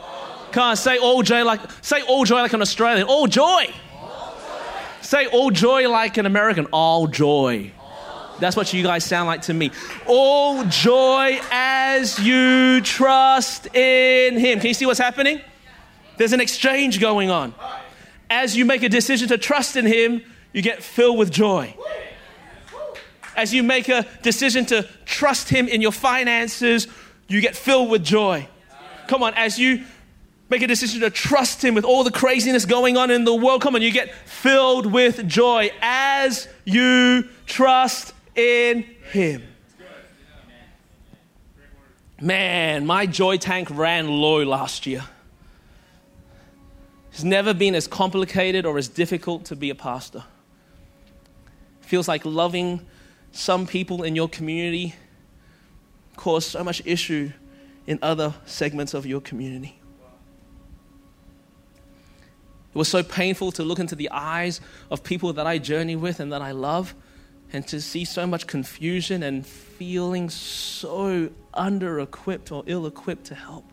Come 0.52 0.62
on, 0.62 0.76
say 0.76 0.96
all 0.96 1.22
joy 1.22 1.44
like 1.44 1.60
say 1.82 2.02
all 2.02 2.24
joy 2.24 2.40
like 2.42 2.52
an 2.52 2.62
Australian. 2.62 3.08
All 3.08 3.26
joy. 3.26 3.66
All 3.92 4.36
joy. 4.38 5.02
Say 5.02 5.26
all 5.26 5.50
joy 5.50 5.88
like 5.90 6.16
an 6.16 6.26
American. 6.26 6.66
All 6.66 7.08
joy. 7.08 7.72
That's 8.38 8.56
what 8.56 8.72
you 8.72 8.82
guys 8.82 9.04
sound 9.04 9.26
like 9.26 9.42
to 9.42 9.54
me. 9.54 9.70
All 10.06 10.64
joy 10.64 11.40
as 11.50 12.18
you 12.18 12.80
trust 12.82 13.74
in 13.74 14.38
Him. 14.38 14.58
Can 14.60 14.68
you 14.68 14.74
see 14.74 14.86
what's 14.86 14.98
happening? 14.98 15.40
There's 16.18 16.32
an 16.32 16.40
exchange 16.40 17.00
going 17.00 17.30
on. 17.30 17.54
As 18.28 18.56
you 18.56 18.64
make 18.64 18.82
a 18.82 18.88
decision 18.88 19.28
to 19.28 19.38
trust 19.38 19.76
in 19.76 19.86
Him, 19.86 20.22
you 20.52 20.62
get 20.62 20.82
filled 20.82 21.18
with 21.18 21.30
joy. 21.30 21.74
As 23.36 23.52
you 23.52 23.62
make 23.62 23.88
a 23.88 24.06
decision 24.22 24.64
to 24.66 24.88
trust 25.04 25.48
Him 25.48 25.68
in 25.68 25.80
your 25.80 25.92
finances, 25.92 26.88
you 27.28 27.40
get 27.40 27.56
filled 27.56 27.90
with 27.90 28.02
joy. 28.02 28.48
Come 29.08 29.22
on, 29.22 29.34
as 29.34 29.58
you 29.58 29.84
make 30.48 30.62
a 30.62 30.66
decision 30.66 31.00
to 31.02 31.10
trust 31.10 31.64
Him 31.64 31.74
with 31.74 31.84
all 31.84 32.04
the 32.04 32.10
craziness 32.10 32.64
going 32.64 32.96
on 32.96 33.10
in 33.10 33.24
the 33.24 33.34
world, 33.34 33.62
come 33.62 33.74
on, 33.74 33.82
you 33.82 33.92
get 33.92 34.14
filled 34.14 34.86
with 34.86 35.26
joy 35.28 35.70
as 35.82 36.48
you 36.64 37.28
trust 37.46 38.14
in 38.36 38.84
Him. 39.10 39.42
Man, 42.20 42.86
my 42.86 43.06
joy 43.06 43.36
tank 43.36 43.68
ran 43.70 44.08
low 44.08 44.42
last 44.44 44.86
year. 44.86 45.04
It's 47.12 47.24
never 47.24 47.54
been 47.54 47.74
as 47.74 47.86
complicated 47.86 48.66
or 48.66 48.78
as 48.78 48.88
difficult 48.88 49.46
to 49.46 49.56
be 49.56 49.70
a 49.70 49.74
pastor. 49.74 50.24
Feels 51.80 52.08
like 52.08 52.24
loving 52.24 52.84
some 53.32 53.66
people 53.66 54.02
in 54.02 54.16
your 54.16 54.28
community 54.28 54.94
caused 56.16 56.50
so 56.50 56.64
much 56.64 56.82
issue 56.84 57.32
in 57.86 57.98
other 58.02 58.34
segments 58.44 58.94
of 58.94 59.06
your 59.06 59.20
community. 59.20 59.78
It 62.74 62.78
was 62.78 62.88
so 62.88 63.02
painful 63.02 63.52
to 63.52 63.62
look 63.62 63.78
into 63.78 63.94
the 63.94 64.10
eyes 64.10 64.60
of 64.90 65.02
people 65.02 65.32
that 65.34 65.46
I 65.46 65.58
journey 65.58 65.96
with 65.96 66.20
and 66.20 66.32
that 66.32 66.42
I 66.42 66.50
love 66.50 66.94
and 67.52 67.66
to 67.68 67.80
see 67.80 68.04
so 68.04 68.26
much 68.26 68.46
confusion 68.46 69.22
and 69.22 69.46
feeling 69.46 70.28
so 70.28 71.30
under 71.54 72.00
equipped 72.00 72.50
or 72.50 72.62
ill 72.66 72.86
equipped 72.86 73.24
to 73.26 73.34
help. 73.34 73.64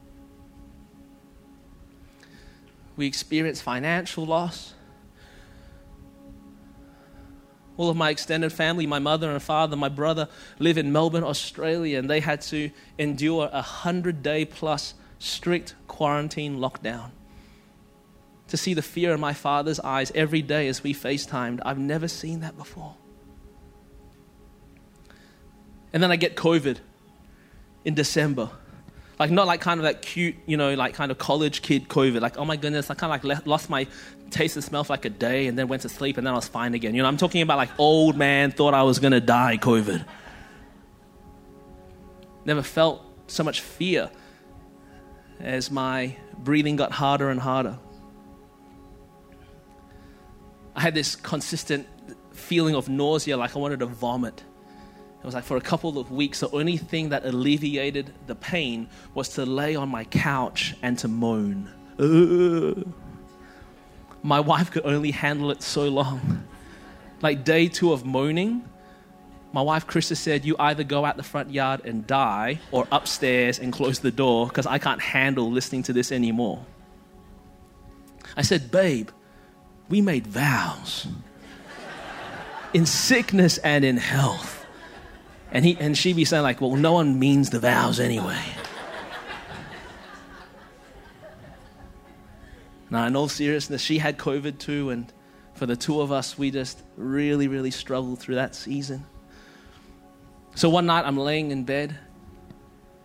We 2.95 3.07
experience 3.07 3.62
financial 3.62 4.25
loss. 4.25 4.73
All 7.75 7.89
of 7.89 7.97
my 7.97 8.12
extended 8.12 8.53
family, 8.53 8.86
my 8.86 8.99
mother 8.99 9.31
and 9.31 9.41
father, 9.41 9.75
my 9.75 9.89
brother 9.89 10.29
live 10.59 10.77
in 10.77 10.91
Melbourne, 10.91 11.23
Australia, 11.23 11.97
and 11.97 12.07
they 12.07 12.19
had 12.19 12.41
to 12.41 12.69
endure 12.99 13.47
a 13.47 13.63
100 13.63 14.21
day 14.21 14.45
plus 14.45 14.93
strict 15.17 15.73
quarantine 15.88 16.57
lockdown. 16.57 17.09
To 18.49 18.57
see 18.57 18.75
the 18.75 18.83
fear 18.83 19.15
in 19.15 19.19
my 19.19 19.33
father's 19.33 19.79
eyes 19.79 20.12
every 20.13 20.43
day 20.43 20.67
as 20.67 20.83
we 20.83 20.93
FaceTimed, 20.93 21.62
I've 21.65 21.79
never 21.79 22.07
seen 22.07 22.41
that 22.41 22.55
before. 22.55 22.95
And 25.93 26.01
then 26.01 26.12
I 26.12 26.15
get 26.15 26.36
COVID 26.36 26.79
in 27.86 27.93
December. 27.93 28.49
Like, 29.19 29.29
not 29.29 29.45
like 29.45 29.62
kind 29.62 29.79
of 29.79 29.84
that 29.84 30.01
cute, 30.01 30.36
you 30.47 30.58
know, 30.58 30.73
like 30.73 30.95
kind 30.95 31.12
of 31.12 31.19
college 31.19 31.62
kid 31.62 31.88
COVID. 31.88 32.19
Like, 32.19 32.38
oh 32.38 32.45
my 32.45 32.58
goodness, 32.58 32.89
I 32.89 32.95
kind 32.95 33.13
of 33.13 33.23
like 33.23 33.45
lost 33.45 33.69
my 33.69 33.88
taste 34.32 34.56
and 34.56 34.63
smell 34.63 34.84
for 34.84 34.93
like 34.93 35.06
a 35.06 35.10
day 35.10 35.47
and 35.47 35.58
then 35.58 35.67
went 35.67 35.84
to 35.84 35.89
sleep 35.89 36.17
and 36.17 36.25
then 36.25 36.34
I 36.34 36.36
was 36.36 36.47
fine 36.47 36.73
again. 36.73 36.95
You 36.95 37.03
know, 37.03 37.08
I'm 37.08 37.17
talking 37.17 37.43
about 37.43 37.58
like 37.58 37.69
old 37.77 38.17
man 38.17 38.51
thought 38.51 38.73
I 38.73 38.84
was 38.84 38.97
going 38.99 39.12
to 39.12 39.21
die 39.21 39.58
COVID. 39.58 40.03
Never 42.45 42.63
felt 42.63 43.06
so 43.27 43.43
much 43.43 43.62
fear 43.62 44.10
as 45.39 45.69
my 45.69 46.15
breathing 46.39 46.75
got 46.75 46.91
harder 46.91 47.29
and 47.29 47.39
harder. 47.39 47.77
I 50.75 50.82
had 50.82 50.95
this 50.95 51.15
consistent 51.15 51.88
feeling 52.32 52.75
of 52.75 52.89
nausea, 52.89 53.38
like 53.38 53.56
I 53.56 53.60
wanted 53.60 53.79
to 53.82 53.86
vomit. 53.86 54.43
It 55.23 55.25
was 55.25 55.36
like 55.36 55.45
for 55.45 55.55
a 55.55 55.62
couple 55.62 55.97
of 55.97 56.12
weeks, 56.12 56.41
the 56.41 56.49
only 56.49 56.75
thing 56.75 57.09
that 57.09 57.23
alleviated 57.25 58.13
the 58.27 58.36
pain 58.36 58.89
was 59.13 59.29
to 59.29 59.45
lay 59.45 59.73
on 59.73 59.88
my 59.88 60.03
couch 60.03 60.75
and 60.81 60.99
to 60.99 61.07
moan. 61.07 61.71
Ugh. 61.97 62.86
My 64.21 64.41
wife 64.41 64.71
could 64.71 64.86
only 64.86 65.12
handle 65.12 65.49
it 65.49 65.63
so 65.63 65.88
long. 65.88 66.43
Like 67.21 67.45
day 67.45 67.69
two 67.69 67.93
of 67.93 68.05
moaning, 68.05 68.67
my 69.53 69.62
wife 69.62 69.88
Krista 69.88 70.17
said, 70.17 70.43
You 70.43 70.57
either 70.59 70.83
go 70.83 71.05
out 71.05 71.15
the 71.15 71.23
front 71.23 71.51
yard 71.51 71.86
and 71.86 72.05
die 72.05 72.59
or 72.71 72.86
upstairs 72.91 73.59
and 73.59 73.71
close 73.71 73.99
the 73.99 74.12
door 74.12 74.47
because 74.47 74.65
I 74.65 74.77
can't 74.77 75.01
handle 75.01 75.49
listening 75.49 75.83
to 75.83 75.93
this 75.93 76.12
anymore. 76.12 76.65
I 78.36 78.41
said, 78.41 78.71
Babe, 78.71 79.09
we 79.88 80.01
made 80.01 80.27
vows 80.27 81.07
in 82.73 82.86
sickness 82.86 83.57
and 83.59 83.86
in 83.86 83.95
health. 83.95 84.62
And, 85.53 85.63
he, 85.63 85.77
and 85.79 85.95
she'd 85.95 86.15
be 86.15 86.25
saying, 86.25 86.41
like, 86.41 86.59
well, 86.61 86.75
no 86.75 86.93
one 86.93 87.19
means 87.19 87.51
the 87.51 87.59
vows 87.59 87.99
anyway. 87.99 88.43
now, 92.89 93.05
in 93.05 93.15
all 93.15 93.27
seriousness, 93.27 93.79
she 93.79 93.99
had 93.99 94.17
COVID 94.17 94.57
too, 94.57 94.89
and 94.89 95.13
for 95.53 95.67
the 95.67 95.75
two 95.75 96.01
of 96.01 96.11
us, 96.11 96.39
we 96.39 96.49
just 96.49 96.81
really, 96.97 97.47
really 97.47 97.69
struggled 97.69 98.19
through 98.19 98.35
that 98.35 98.55
season. 98.55 99.05
So 100.55 100.69
one 100.69 100.87
night, 100.87 101.05
I'm 101.05 101.17
laying 101.17 101.51
in 101.51 101.65
bed, 101.65 101.95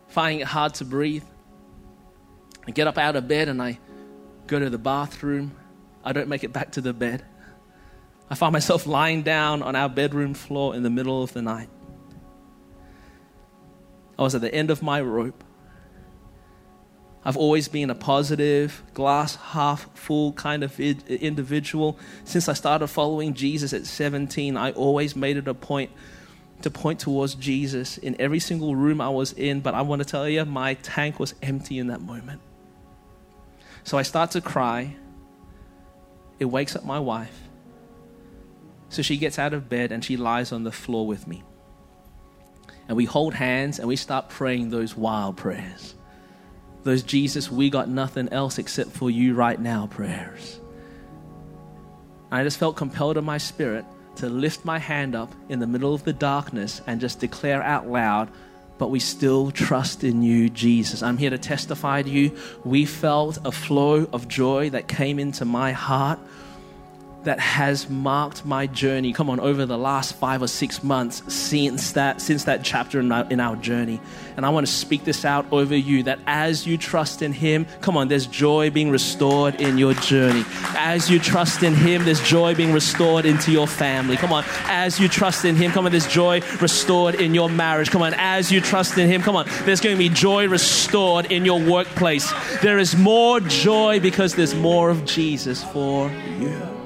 finding 0.07 0.39
it 0.39 0.47
hard 0.47 0.73
to 0.75 0.85
breathe. 0.85 1.23
I 2.67 2.71
get 2.71 2.87
up 2.87 2.97
out 2.97 3.15
of 3.15 3.27
bed 3.27 3.47
and 3.47 3.61
I 3.61 3.77
go 4.47 4.57
to 4.57 4.71
the 4.71 4.79
bathroom. 4.79 5.51
I 6.03 6.13
don't 6.13 6.27
make 6.27 6.43
it 6.43 6.51
back 6.51 6.71
to 6.73 6.81
the 6.81 6.93
bed. 6.93 7.23
I 8.27 8.35
find 8.35 8.53
myself 8.53 8.87
lying 8.87 9.21
down 9.21 9.61
on 9.61 9.75
our 9.75 9.89
bedroom 9.89 10.33
floor 10.33 10.75
in 10.75 10.81
the 10.81 10.89
middle 10.89 11.21
of 11.21 11.33
the 11.33 11.43
night. 11.43 11.69
I 14.19 14.21
was 14.21 14.35
at 14.35 14.41
the 14.41 14.53
end 14.53 14.69
of 14.69 14.83
my 14.83 14.99
rope. 14.99 15.45
I've 17.23 17.37
always 17.37 17.69
been 17.69 17.89
a 17.89 17.95
positive, 17.95 18.83
glass 18.93 19.37
half 19.37 19.89
full 19.97 20.33
kind 20.33 20.61
of 20.61 20.77
individual. 20.77 21.97
Since 22.25 22.49
I 22.49 22.53
started 22.53 22.87
following 22.87 23.33
Jesus 23.33 23.71
at 23.71 23.85
17, 23.85 24.57
I 24.57 24.71
always 24.71 25.15
made 25.15 25.37
it 25.37 25.47
a 25.47 25.53
point 25.53 25.91
to 26.63 26.69
point 26.69 26.99
towards 26.99 27.35
Jesus 27.35 27.97
in 27.97 28.19
every 28.19 28.39
single 28.39 28.75
room 28.75 28.99
I 28.99 29.07
was 29.07 29.31
in. 29.31 29.61
But 29.61 29.73
I 29.73 29.83
want 29.83 30.01
to 30.01 30.05
tell 30.05 30.27
you, 30.27 30.43
my 30.43 30.73
tank 30.73 31.17
was 31.17 31.33
empty 31.41 31.79
in 31.79 31.87
that 31.87 32.01
moment. 32.01 32.41
So 33.85 33.97
I 33.97 34.01
start 34.01 34.31
to 34.31 34.41
cry. 34.41 34.97
It 36.39 36.45
wakes 36.45 36.75
up 36.75 36.83
my 36.83 36.99
wife. 36.99 37.47
So 38.89 39.01
she 39.01 39.15
gets 39.15 39.39
out 39.39 39.53
of 39.53 39.69
bed 39.69 39.93
and 39.93 40.03
she 40.03 40.17
lies 40.17 40.51
on 40.51 40.65
the 40.65 40.73
floor 40.73 41.07
with 41.07 41.25
me 41.25 41.43
and 42.89 42.97
we 42.97 43.05
hold 43.05 43.35
hands 43.35 43.77
and 43.77 43.87
we 43.87 43.95
start 43.95 44.29
praying 44.29 44.71
those 44.71 44.97
wild 44.97 45.37
prayers. 45.37 45.93
Those 46.83 47.03
Jesus, 47.03 47.51
we 47.51 47.69
got 47.69 47.87
nothing 47.87 48.27
else 48.29 48.57
except 48.57 48.91
for 48.91 49.11
you 49.11 49.35
right 49.35 49.61
now 49.61 49.85
prayers. 49.87 50.59
I 52.31 52.43
just 52.43 52.57
felt 52.57 52.75
compelled 52.75 53.17
in 53.17 53.23
my 53.23 53.37
spirit 53.37 53.85
to 54.15 54.27
lift 54.27 54.65
my 54.65 54.79
hand 54.79 55.15
up 55.15 55.31
in 55.49 55.59
the 55.59 55.67
middle 55.67 55.93
of 55.93 56.03
the 56.03 56.13
darkness 56.13 56.81
and 56.87 56.99
just 56.99 57.19
declare 57.19 57.61
out 57.61 57.87
loud, 57.87 58.31
but 58.79 58.89
we 58.89 58.99
still 58.99 59.51
trust 59.51 60.03
in 60.03 60.23
you, 60.23 60.49
Jesus. 60.49 61.03
I'm 61.03 61.17
here 61.17 61.29
to 61.29 61.37
testify 61.37 62.01
to 62.01 62.09
you. 62.09 62.35
We 62.65 62.85
felt 62.85 63.37
a 63.45 63.51
flow 63.51 64.09
of 64.11 64.27
joy 64.27 64.71
that 64.71 64.87
came 64.87 65.19
into 65.19 65.45
my 65.45 65.73
heart 65.73 66.19
that 67.23 67.39
has 67.39 67.89
marked 67.89 68.45
my 68.45 68.65
journey 68.67 69.11
come 69.11 69.29
on 69.29 69.39
over 69.39 69.65
the 69.65 69.77
last 69.77 70.15
five 70.15 70.41
or 70.41 70.47
six 70.47 70.83
months 70.83 71.21
since 71.33 71.91
that 71.91 72.21
since 72.21 72.45
that 72.45 72.63
chapter 72.63 72.99
in 72.99 73.11
our, 73.11 73.27
in 73.29 73.39
our 73.39 73.55
journey. 73.57 73.99
And 74.37 74.45
i 74.45 74.49
want 74.49 74.65
to 74.65 74.71
speak 74.71 75.03
this 75.03 75.25
out 75.25 75.45
over 75.51 75.75
you 75.75 76.03
that 76.03 76.19
as 76.27 76.65
you 76.65 76.77
trust 76.77 77.21
in 77.21 77.33
him 77.33 77.65
come 77.81 77.97
on 77.97 78.07
there's 78.07 78.25
joy 78.25 78.69
being 78.69 78.89
restored 78.89 79.55
in 79.55 79.77
your 79.77 79.93
journey. 79.95 80.45
As 80.77 81.09
you 81.09 81.19
trust 81.19 81.61
in 81.63 81.73
him 81.73 82.05
there's 82.05 82.21
joy 82.21 82.55
being 82.55 82.71
restored 82.71 83.25
into 83.25 83.51
your 83.51 83.67
family. 83.67 84.15
Come 84.15 84.31
on 84.31 84.45
as 84.65 84.99
you 84.99 85.09
trust 85.09 85.43
in 85.43 85.55
him 85.55 85.71
come 85.71 85.85
on 85.85 85.91
there's 85.91 86.07
joy 86.07 86.41
restored 86.61 87.15
in 87.15 87.33
your 87.33 87.49
marriage. 87.49 87.91
Come 87.91 88.01
on 88.01 88.13
as 88.15 88.51
you 88.51 88.61
trust 88.61 88.97
in 88.97 89.09
him 89.09 89.21
come 89.21 89.35
on 89.35 89.45
there's 89.63 89.81
going 89.81 89.95
to 89.95 89.99
be 89.99 90.09
joy 90.09 90.47
restored 90.47 91.31
in 91.31 91.43
your 91.43 91.59
workplace. 91.59 92.31
There 92.61 92.79
is 92.79 92.95
more 92.95 93.41
joy 93.41 93.99
because 93.99 94.35
there's 94.35 94.55
more 94.55 94.89
of 94.89 95.03
jesus 95.05 95.63
for 95.63 96.09
you 96.39 96.78